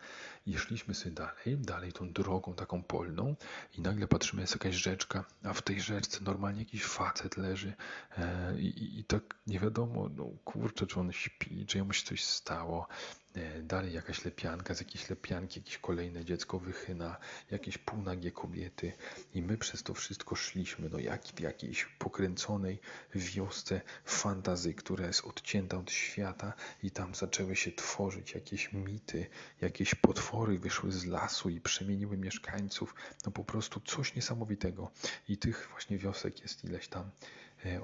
I 0.47 0.57
szliśmy 0.57 0.93
sobie 0.93 1.15
dalej, 1.15 1.57
dalej 1.57 1.93
tą 1.93 2.13
drogą 2.13 2.53
taką 2.53 2.83
polną 2.83 3.35
i 3.77 3.81
nagle 3.81 4.07
patrzymy, 4.07 4.41
jest 4.41 4.53
jakaś 4.53 4.75
rzeczka, 4.75 5.25
a 5.43 5.53
w 5.53 5.61
tej 5.61 5.81
rzeczce 5.81 6.19
normalnie 6.23 6.59
jakiś 6.59 6.83
facet 6.83 7.37
leży 7.37 7.73
e, 8.17 8.59
i, 8.59 8.99
i 8.99 9.03
tak 9.03 9.35
nie 9.47 9.59
wiadomo, 9.59 10.09
no 10.15 10.25
kurczę, 10.45 10.87
czy 10.87 10.99
on 10.99 11.11
śpi, 11.11 11.65
czy 11.65 11.77
jemu 11.77 11.93
się 11.93 12.05
coś 12.05 12.23
stało. 12.23 12.87
E, 13.35 13.61
dalej 13.61 13.93
jakaś 13.93 14.25
lepianka, 14.25 14.73
z 14.73 14.79
jakiejś 14.79 15.09
lepianki 15.09 15.59
jakieś 15.59 15.77
kolejne 15.77 16.25
dziecko 16.25 16.59
wychyna, 16.59 17.17
jakieś 17.51 17.77
półnagie 17.77 18.31
kobiety. 18.31 18.93
I 19.33 19.41
my 19.41 19.57
przez 19.57 19.83
to 19.83 19.93
wszystko 19.93 20.35
szliśmy, 20.35 20.89
no 20.89 20.99
jak 20.99 21.39
jakiejś 21.39 21.85
pokręconej 21.85 22.79
wiosce 23.15 23.81
fantazy, 24.05 24.73
która 24.73 25.07
jest 25.07 25.25
odcięta 25.25 25.77
od 25.77 25.91
świata. 25.91 26.53
I 26.83 26.91
tam 26.91 27.15
zaczęły 27.15 27.55
się 27.55 27.71
tworzyć 27.71 28.33
jakieś 28.33 28.73
mity, 28.73 29.27
jakieś 29.61 29.95
potwory 29.95 30.59
wyszły 30.59 30.91
z 30.91 31.05
lasu 31.05 31.49
i 31.49 31.61
przemieniły 31.61 32.17
mieszkańców, 32.17 32.95
no 33.25 33.31
po 33.31 33.43
prostu 33.43 33.79
coś 33.79 34.15
niesamowitego. 34.15 34.91
I 35.29 35.37
tych 35.37 35.67
właśnie 35.71 35.97
wiosek 35.97 36.41
jest 36.41 36.63
ileś 36.63 36.87
tam 36.87 37.11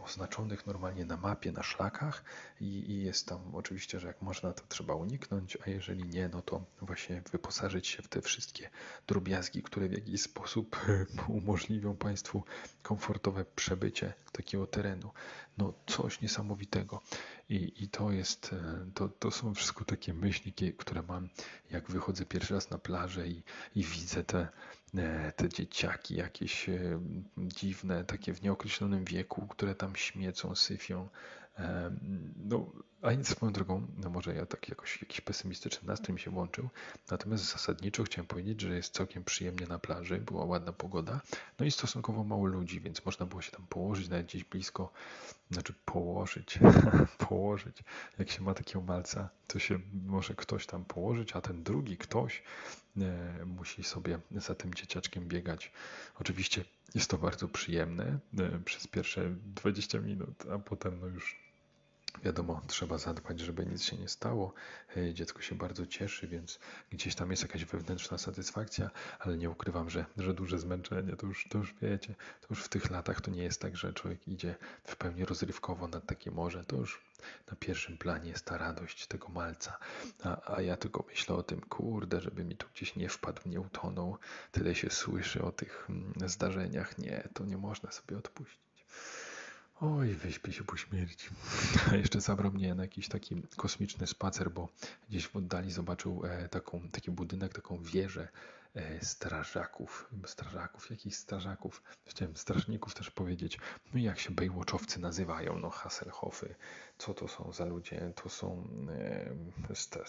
oznaczonych 0.04 0.68
normalnie 0.68 1.06
na 1.06 1.18
mapie, 1.18 1.52
na 1.52 1.64
szlakach 1.64 2.24
i, 2.62 2.66
i, 2.66 3.04
jest 3.04 3.28
tam 3.28 3.56
oczywiście, 3.56 4.00
że 4.00 4.08
jak 4.08 4.22
można, 4.22 4.54
to 4.54 4.64
trzeba 4.70 4.96
uniknąć, 4.96 5.58
a 5.68 5.70
jeżeli 5.70 6.04
nie, 6.04 6.30
no 6.30 6.42
to 6.42 6.66
właśnie 6.82 7.22
wyposażyć 7.32 7.88
się 7.88 8.04
w 8.04 8.08
te 8.08 8.22
wszystkie 8.22 8.70
drobiazgi, 9.08 9.64
które 9.64 9.90
w 9.90 9.92
jakiś 9.92 10.22
sposób 10.22 10.78
umożliwią 11.28 11.96
Państwu 11.96 12.44
komfortowe 12.82 13.46
przebycie 13.56 14.14
takiego 14.32 14.68
terenu. 14.68 15.12
No 15.58 15.74
coś 15.88 16.22
niesamowitego. 16.22 17.02
I, 17.50 17.84
i 17.84 17.88
to 17.88 18.12
jest, 18.12 18.54
e, 18.54 18.86
to, 18.94 19.10
to 19.10 19.32
są 19.32 19.54
wszystko 19.54 19.86
takie 19.86 20.14
myśli, 20.14 20.54
które 20.78 21.02
mam, 21.02 21.30
jak 21.72 21.92
wychodzę 21.92 22.26
pierwszy 22.26 22.54
raz 22.54 22.70
na 22.70 22.78
plażę 22.78 23.28
i, 23.28 23.44
i 23.76 23.84
widzę 23.84 24.24
te 24.24 24.40
E, 24.42 24.81
te 25.36 25.50
dzieciaki 25.50 26.16
jakieś 26.16 26.70
e, 26.70 27.00
dziwne, 27.38 28.04
takie 28.04 28.34
w 28.34 28.42
nieokreślonym 28.42 29.06
wieku, 29.06 29.48
które 29.48 29.76
tam 29.76 29.96
śmiecą, 29.96 30.56
syfią. 30.56 31.10
E, 31.58 31.92
no, 32.36 32.72
a 33.02 33.14
nic 33.14 33.28
swoją 33.28 33.54
drogą, 33.54 33.88
no 33.98 34.10
może 34.10 34.36
ja 34.36 34.46
tak 34.46 34.70
jakoś 34.70 35.02
jakiś 35.02 35.22
pesymistyczny 35.22 35.88
nastrój 35.88 36.14
mi 36.14 36.20
się 36.20 36.32
włączył, 36.32 36.70
natomiast 37.12 37.52
zasadniczo 37.52 38.04
chciałem 38.04 38.28
powiedzieć, 38.28 38.62
że 38.62 38.76
jest 38.76 38.94
całkiem 38.94 39.24
przyjemnie 39.24 39.68
na 39.68 39.80
plaży, 39.80 40.18
była 40.18 40.46
ładna 40.46 40.74
pogoda, 40.74 41.22
no 41.60 41.66
i 41.66 41.72
stosunkowo 41.72 42.24
mało 42.24 42.46
ludzi, 42.46 42.82
więc 42.82 43.06
można 43.06 43.26
było 43.26 43.42
się 43.42 43.52
tam 43.52 43.68
położyć 43.68 44.10
nawet 44.10 44.26
gdzieś 44.26 44.44
blisko, 44.44 44.94
znaczy 45.52 45.74
położyć, 45.86 46.60
położyć, 47.30 47.84
jak 48.20 48.32
się 48.32 48.42
ma 48.42 48.54
takiego 48.54 48.82
malca, 48.82 49.30
to 49.48 49.60
się 49.60 49.80
może 50.06 50.36
ktoś 50.36 50.66
tam 50.66 50.86
położyć, 50.86 51.36
a 51.36 51.42
ten 51.42 51.64
drugi 51.64 51.98
ktoś 51.98 52.44
e, 52.98 53.46
musi 53.46 53.84
sobie 53.84 54.20
za 54.36 54.56
tym 54.56 54.74
dzieciaczkiem 54.74 55.28
biegać. 55.28 55.72
Oczywiście 56.20 56.66
jest 56.96 57.10
to 57.10 57.18
bardzo 57.18 57.48
przyjemne 57.48 58.20
e, 58.40 58.60
przez 58.66 58.88
pierwsze 58.88 59.36
20 59.56 60.00
minut, 60.00 60.46
a 60.52 60.60
potem 60.60 61.00
no 61.00 61.08
już 61.08 61.51
Wiadomo, 62.24 62.62
trzeba 62.68 62.98
zadbać, 62.98 63.40
żeby 63.40 63.66
nic 63.66 63.84
się 63.84 63.98
nie 63.98 64.08
stało. 64.08 64.54
Dziecko 65.14 65.42
się 65.42 65.56
bardzo 65.56 65.88
cieszy, 65.88 66.28
więc 66.28 66.60
gdzieś 66.92 67.16
tam 67.16 67.32
jest 67.32 67.44
jakaś 67.44 67.66
wewnętrzna 67.66 68.18
satysfakcja, 68.18 68.90
ale 69.20 69.38
nie 69.38 69.50
ukrywam, 69.50 69.90
że, 69.90 70.06
że 70.18 70.34
duże 70.34 70.60
zmęczenie, 70.60 71.16
to 71.16 71.28
już, 71.28 71.48
to 71.50 71.58
już 71.58 71.76
wiecie, 71.82 72.16
to 72.42 72.48
już 72.50 72.64
w 72.64 72.70
tych 72.70 72.90
latach 72.90 73.22
to 73.22 73.32
nie 73.32 73.44
jest 73.44 73.62
tak, 73.62 73.78
że 73.78 73.94
człowiek 73.94 74.28
idzie 74.28 74.56
w 74.84 74.96
pełni 74.96 75.26
rozrywkowo 75.26 75.88
nad 75.88 76.06
takie 76.06 76.32
morze. 76.32 76.64
To 76.64 76.76
już 76.76 77.02
na 77.52 77.56
pierwszym 77.56 77.98
planie 77.98 78.30
jest 78.30 78.46
ta 78.46 78.58
radość 78.58 79.08
tego 79.08 79.28
malca. 79.30 79.78
A, 80.24 80.56
a 80.56 80.62
ja 80.62 80.78
tylko 80.78 81.06
myślę 81.08 81.36
o 81.36 81.44
tym, 81.44 81.62
kurde, 81.62 82.22
żeby 82.22 82.44
mi 82.44 82.56
tu 82.58 82.68
gdzieś 82.74 82.96
nie 82.96 83.10
wpadł, 83.10 83.42
nie 83.46 83.62
utonął. 83.62 84.18
Tyle 84.52 84.76
się 84.76 84.90
słyszy 84.90 85.44
o 85.44 85.52
tych 85.52 85.88
mm, 85.90 86.14
zdarzeniach. 86.30 86.98
Nie, 86.98 87.30
to 87.34 87.46
nie 87.46 87.58
można 87.58 87.92
sobie 87.92 88.18
odpuścić. 88.18 88.71
Oj, 89.82 90.14
wyśpię 90.14 90.54
się 90.54 90.64
po 90.64 90.78
śmierci. 90.78 91.30
A 91.92 91.96
jeszcze 91.96 92.22
zabrał 92.22 92.52
mnie 92.52 92.76
na 92.76 92.84
jakiś 92.84 93.08
taki 93.08 93.42
kosmiczny 93.56 94.08
spacer, 94.08 94.52
bo 94.52 94.70
gdzieś 95.10 95.28
w 95.28 95.36
oddali 95.36 95.72
zobaczył 95.72 96.22
e, 96.26 96.50
taką, 96.50 96.82
taki 96.92 97.12
budynek, 97.12 97.54
taką 97.54 97.84
wieżę 97.84 98.28
strażaków, 99.02 100.10
strażaków, 100.26 100.90
jakichś 100.90 101.16
strażaków, 101.16 101.84
chciałem 102.06 102.38
strażników 102.38 102.94
też 102.94 103.12
powiedzieć, 103.12 103.60
no 103.94 104.00
jak 104.00 104.20
się 104.20 104.32
bejłoczowcy 104.32 105.00
nazywają, 105.00 105.60
no 105.60 105.70
Hasselhoffy, 105.70 106.56
co 106.98 107.14
to 107.14 107.28
są 107.28 107.52
za 107.52 107.66
ludzie, 107.66 108.14
to 108.24 108.30
są 108.30 108.68
e, 108.90 109.36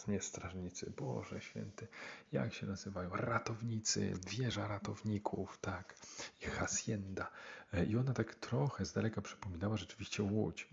nie 0.09 0.21
strażnicy, 0.21 0.93
Boże 0.97 1.41
Święty, 1.41 1.89
jak 2.33 2.55
się 2.55 2.67
nazywają, 2.67 3.11
ratownicy, 3.11 4.13
wieża 4.31 4.69
ratowników, 4.69 5.59
tak, 5.61 5.95
i 6.41 6.45
hacienda, 6.45 7.31
E, 7.73 7.85
I 7.85 7.97
ona 7.97 8.13
tak 8.13 8.35
trochę 8.35 8.85
z 8.85 8.93
daleka 8.93 9.21
przypominała 9.21 9.77
rzeczywiście 9.77 10.23
łódź. 10.23 10.69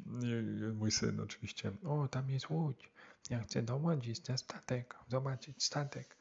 Mój 0.73 0.91
syn 0.91 1.19
oczywiście, 1.19 1.71
o 1.85 2.07
tam 2.07 2.29
jest 2.29 2.49
łódź, 2.49 2.91
ja 3.29 3.43
chcę 3.43 3.61
dołączyć 3.61 4.27
na 4.27 4.37
statek, 4.37 4.95
zobaczyć 5.07 5.63
statek. 5.63 6.15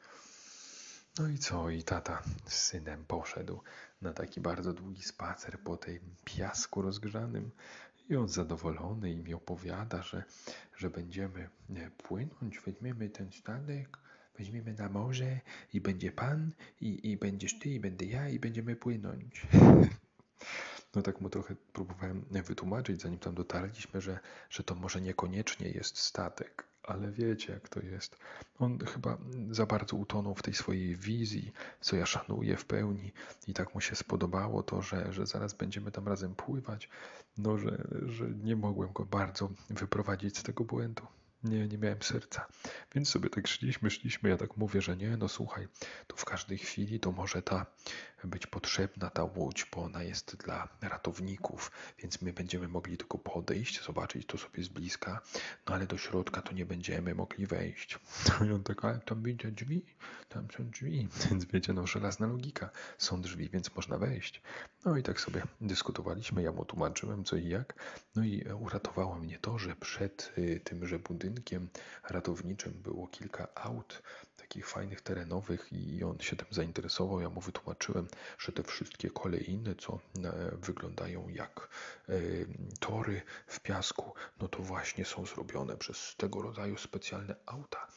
No 1.19 1.27
i 1.27 1.37
co? 1.37 1.69
I 1.69 1.83
tata 1.83 2.23
z 2.45 2.53
synem 2.53 3.05
poszedł 3.05 3.61
na 4.01 4.13
taki 4.13 4.41
bardzo 4.41 4.73
długi 4.73 5.03
spacer 5.03 5.59
po 5.59 5.77
tej 5.77 5.99
piasku 6.25 6.81
rozgrzanym. 6.81 7.51
I 8.09 8.15
on 8.15 8.27
zadowolony 8.27 9.11
i 9.11 9.17
mi 9.23 9.33
opowiada, 9.33 10.03
że, 10.03 10.23
że 10.77 10.89
będziemy 10.89 11.49
płynąć, 11.97 12.59
weźmiemy 12.65 13.09
ten 13.09 13.31
statek, 13.31 13.97
weźmiemy 14.37 14.73
na 14.73 14.89
morze 14.89 15.39
i 15.73 15.81
będzie 15.81 16.11
pan, 16.11 16.51
i, 16.81 17.11
i 17.11 17.17
będziesz 17.17 17.59
ty, 17.59 17.69
i 17.69 17.79
będę 17.79 18.05
ja, 18.05 18.29
i 18.29 18.39
będziemy 18.39 18.75
płynąć. 18.75 19.41
No 20.95 21.01
tak 21.01 21.21
mu 21.21 21.29
trochę 21.29 21.55
próbowałem 21.73 22.25
wytłumaczyć, 22.31 23.01
zanim 23.01 23.19
tam 23.19 23.35
dotarliśmy, 23.35 24.01
że, 24.01 24.19
że 24.49 24.63
to 24.63 24.75
może 24.75 25.01
niekoniecznie 25.01 25.69
jest 25.69 25.97
statek, 25.97 26.68
ale 26.89 27.11
wiecie 27.11 27.53
jak 27.53 27.69
to 27.69 27.79
jest. 27.79 28.17
On 28.59 28.79
chyba 28.79 29.17
za 29.51 29.65
bardzo 29.65 29.95
utonął 29.97 30.35
w 30.35 30.41
tej 30.41 30.53
swojej 30.53 30.95
wizji, 30.95 31.51
co 31.81 31.95
ja 31.95 32.05
szanuję 32.05 32.57
w 32.57 32.65
pełni 32.65 33.11
i 33.47 33.53
tak 33.53 33.75
mu 33.75 33.81
się 33.81 33.95
spodobało 33.95 34.63
to, 34.63 34.81
że, 34.81 35.13
że 35.13 35.25
zaraz 35.25 35.53
będziemy 35.53 35.91
tam 35.91 36.07
razem 36.07 36.35
pływać, 36.35 36.89
no 37.37 37.57
że, 37.57 37.87
że 38.05 38.29
nie 38.43 38.55
mogłem 38.55 38.93
go 38.93 39.05
bardzo 39.05 39.49
wyprowadzić 39.69 40.37
z 40.37 40.43
tego 40.43 40.63
błędu. 40.63 41.03
Nie, 41.43 41.67
nie 41.67 41.77
miałem 41.77 42.01
serca. 42.01 42.47
Więc 42.95 43.09
sobie 43.09 43.29
tak 43.29 43.47
szliśmy, 43.47 43.89
szliśmy. 43.91 44.29
Ja 44.29 44.37
tak 44.37 44.57
mówię, 44.57 44.81
że 44.81 44.97
nie, 44.97 45.17
no 45.17 45.27
słuchaj, 45.27 45.67
to 46.07 46.15
w 46.15 46.25
każdej 46.25 46.57
chwili 46.57 46.99
to 46.99 47.11
może 47.11 47.41
ta 47.41 47.65
być 48.23 48.47
potrzebna 48.47 49.09
ta 49.09 49.23
łódź, 49.23 49.65
bo 49.75 49.83
ona 49.83 50.03
jest 50.03 50.35
dla 50.35 50.67
ratowników, 50.81 51.71
więc 51.99 52.21
my 52.21 52.33
będziemy 52.33 52.67
mogli 52.67 52.97
tylko 52.97 53.17
podejść, 53.17 53.83
zobaczyć 53.83 54.25
to 54.25 54.37
sobie 54.37 54.63
z 54.63 54.67
bliska, 54.67 55.21
no 55.67 55.75
ale 55.75 55.87
do 55.87 55.97
środka 55.97 56.41
to 56.41 56.53
nie 56.53 56.65
będziemy 56.65 57.15
mogli 57.15 57.45
wejść. 57.45 57.99
I 58.47 58.51
on 58.51 58.63
tak, 58.63 58.85
ale 58.85 58.99
tam 58.99 59.21
będzie 59.21 59.51
drzwi, 59.51 59.85
tam 60.29 60.47
są 60.57 60.69
drzwi, 60.69 61.07
więc 61.29 61.45
wiecie, 61.45 61.73
no 61.73 61.87
żelazna 61.87 62.27
logika, 62.27 62.69
są 62.97 63.21
drzwi, 63.21 63.49
więc 63.49 63.75
można 63.75 63.97
wejść. 63.97 64.41
No 64.85 64.97
i 64.97 65.03
tak 65.03 65.21
sobie 65.21 65.43
dyskutowaliśmy, 65.61 66.43
ja 66.43 66.51
mu 66.51 66.65
tłumaczyłem 66.65 67.23
co 67.23 67.35
i 67.35 67.47
jak, 67.47 67.73
no 68.15 68.23
i 68.23 68.43
uratowało 68.59 69.15
mnie 69.15 69.39
to, 69.39 69.57
że 69.57 69.75
przed 69.75 70.33
y, 70.37 70.61
tymże 70.63 70.99
budynkiem 71.29 71.69
ratowniczym 72.09 72.73
było 72.73 73.07
kilka 73.07 73.47
aut, 73.55 74.01
takich 74.37 74.67
fajnych 74.67 75.01
terenowych 75.01 75.67
i 75.71 76.03
on 76.03 76.19
się 76.19 76.35
tym 76.35 76.47
zainteresował. 76.51 77.21
Ja 77.21 77.29
mu 77.29 77.41
wytłumaczyłem, 77.41 78.07
że 78.39 78.51
te 78.51 78.63
wszystkie 78.63 79.09
kolejne, 79.09 79.75
co 79.75 79.93
e, 80.23 80.51
wyglądają 80.55 81.29
jak 81.29 81.69
e, 82.09 82.13
tory 82.79 83.21
w 83.47 83.59
piasku, 83.59 84.13
no 84.41 84.47
to 84.47 84.63
właśnie 84.63 85.05
są 85.05 85.25
zrobione 85.25 85.77
przez 85.77 86.15
tego 86.17 86.41
rodzaju 86.41 86.77
specjalne 86.77 87.35
auta. 87.45 87.87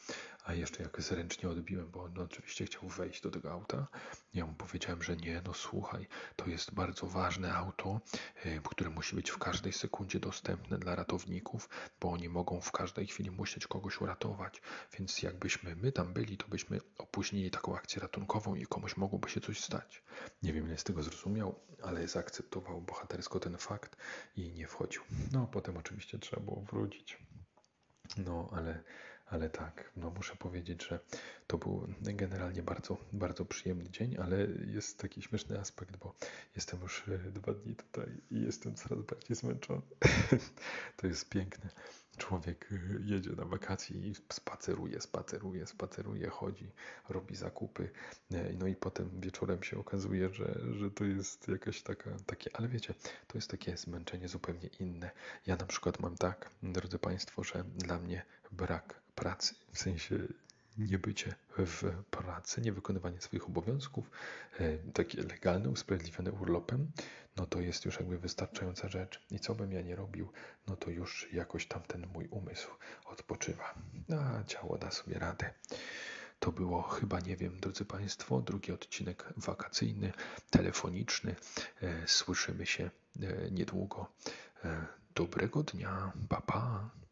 A 0.43 0.53
jeszcze 0.53 0.83
jak 0.83 1.01
zręcznie 1.01 1.49
odbiłem, 1.49 1.91
bo 1.91 2.03
on 2.03 2.19
oczywiście 2.19 2.65
chciał 2.65 2.89
wejść 2.89 3.21
do 3.21 3.31
tego 3.31 3.51
auta, 3.51 3.87
ja 4.33 4.45
mu 4.45 4.53
powiedziałem, 4.53 5.03
że 5.03 5.17
nie, 5.17 5.41
no 5.45 5.53
słuchaj, 5.53 6.07
to 6.35 6.45
jest 6.49 6.73
bardzo 6.73 7.07
ważne 7.07 7.53
auto, 7.53 8.01
e, 8.43 8.59
które 8.59 8.89
musi 8.89 9.15
być 9.15 9.31
w 9.31 9.37
każdej 9.37 9.73
sekundzie 9.73 10.19
dostępne 10.19 10.77
dla 10.77 10.95
ratowników, 10.95 11.69
bo 12.01 12.11
oni 12.11 12.29
mogą 12.29 12.61
w 12.61 12.71
każdej 12.71 13.07
chwili 13.07 13.31
musieć 13.31 13.67
kogoś 13.67 14.01
uratować. 14.01 14.61
Więc 14.97 15.21
jakbyśmy 15.21 15.75
my 15.75 15.91
tam 15.91 16.13
byli, 16.13 16.37
to 16.37 16.47
byśmy 16.47 16.79
opóźnili 16.97 17.51
taką 17.51 17.75
akcję 17.75 18.01
ratunkową 18.01 18.55
i 18.55 18.65
komuś 18.65 18.97
mogłoby 18.97 19.29
się 19.29 19.41
coś 19.41 19.59
stać. 19.59 20.03
Nie 20.43 20.53
wiem, 20.53 20.67
ile 20.67 20.77
z 20.77 20.83
tego 20.83 21.03
zrozumiał, 21.03 21.59
ale 21.83 22.07
zaakceptował 22.07 22.81
bohatersko 22.81 23.39
ten 23.39 23.57
fakt 23.57 23.97
i 24.35 24.51
nie 24.51 24.67
wchodził. 24.67 25.01
No, 25.31 25.47
potem 25.47 25.77
oczywiście 25.77 26.19
trzeba 26.19 26.41
było 26.41 26.61
wrócić. 26.61 27.17
No, 28.17 28.49
ale 28.51 28.83
ale 29.33 29.49
tak, 29.49 29.91
no 29.97 30.09
muszę 30.09 30.35
powiedzieć, 30.35 30.87
że 30.87 30.99
to 31.47 31.57
był 31.57 31.87
generalnie 32.01 32.63
bardzo, 32.63 32.97
bardzo 33.13 33.45
przyjemny 33.45 33.89
dzień, 33.89 34.17
ale 34.17 34.47
jest 34.67 34.99
taki 34.99 35.21
śmieszny 35.21 35.59
aspekt, 35.59 35.97
bo 35.97 36.15
jestem 36.55 36.81
już 36.81 37.03
e, 37.07 37.17
dwa 37.17 37.53
dni 37.53 37.75
tutaj 37.75 38.21
i 38.31 38.41
jestem 38.41 38.75
coraz 38.75 39.05
bardziej 39.05 39.35
zmęczony. 39.37 39.81
to 40.97 41.07
jest 41.07 41.29
piękne. 41.29 41.69
Człowiek 42.17 42.69
e, 42.71 42.75
jedzie 43.05 43.29
na 43.29 43.45
wakacje 43.45 43.97
i 43.97 44.15
spaceruje, 44.31 45.01
spaceruje, 45.01 45.67
spaceruje, 45.67 46.29
chodzi, 46.29 46.71
robi 47.09 47.35
zakupy, 47.35 47.89
e, 48.31 48.53
no 48.53 48.67
i 48.67 48.75
potem 48.75 49.21
wieczorem 49.21 49.63
się 49.63 49.79
okazuje, 49.79 50.33
że, 50.33 50.59
że 50.71 50.91
to 50.91 51.03
jest 51.03 51.47
jakaś 51.47 51.81
taka, 51.81 52.11
takie, 52.25 52.55
ale 52.55 52.67
wiecie, 52.67 52.93
to 53.27 53.37
jest 53.37 53.49
takie 53.49 53.77
zmęczenie 53.77 54.27
zupełnie 54.27 54.69
inne. 54.79 55.11
Ja 55.45 55.55
na 55.55 55.65
przykład 55.65 55.99
mam 55.99 56.17
tak, 56.17 56.49
drodzy 56.63 56.99
Państwo, 56.99 57.43
że 57.43 57.63
dla 57.63 57.99
mnie 57.99 58.25
brak 58.51 59.02
pracy, 59.15 59.55
w 59.71 59.79
sensie 59.79 60.17
niebycie 60.77 61.35
w 61.57 62.03
pracy, 62.11 62.61
niewykonywanie 62.61 63.21
swoich 63.21 63.47
obowiązków, 63.47 64.11
e, 64.59 64.77
takie 64.77 65.23
legalne, 65.23 65.69
usprawiedliwione 65.69 66.31
urlopem, 66.31 66.91
no 67.37 67.45
to 67.45 67.61
jest 67.61 67.85
już 67.85 67.99
jakby 67.99 68.17
wystarczająca 68.17 68.89
rzecz. 68.89 69.21
I 69.31 69.39
co 69.39 69.55
bym 69.55 69.71
ja 69.71 69.81
nie 69.81 69.95
robił, 69.95 70.31
no 70.67 70.75
to 70.75 70.89
już 70.89 71.27
jakoś 71.33 71.65
tam 71.65 71.81
ten 71.81 72.07
mój 72.13 72.27
umysł 72.27 72.69
odpoczywa. 73.05 73.73
A 74.17 74.43
ciało 74.43 74.77
da 74.77 74.91
sobie 74.91 75.19
radę. 75.19 75.53
To 76.39 76.51
było 76.51 76.81
chyba, 76.81 77.19
nie 77.19 77.37
wiem, 77.37 77.59
drodzy 77.59 77.85
Państwo, 77.85 78.41
drugi 78.41 78.71
odcinek 78.71 79.33
wakacyjny, 79.37 80.13
telefoniczny. 80.49 81.35
E, 81.81 82.07
słyszymy 82.07 82.65
się 82.65 82.89
e, 83.21 83.51
niedługo. 83.51 84.11
Dobrego 85.15 85.63
dnia, 85.63 86.11
papa. 86.29 86.41
Pa. 86.41 87.02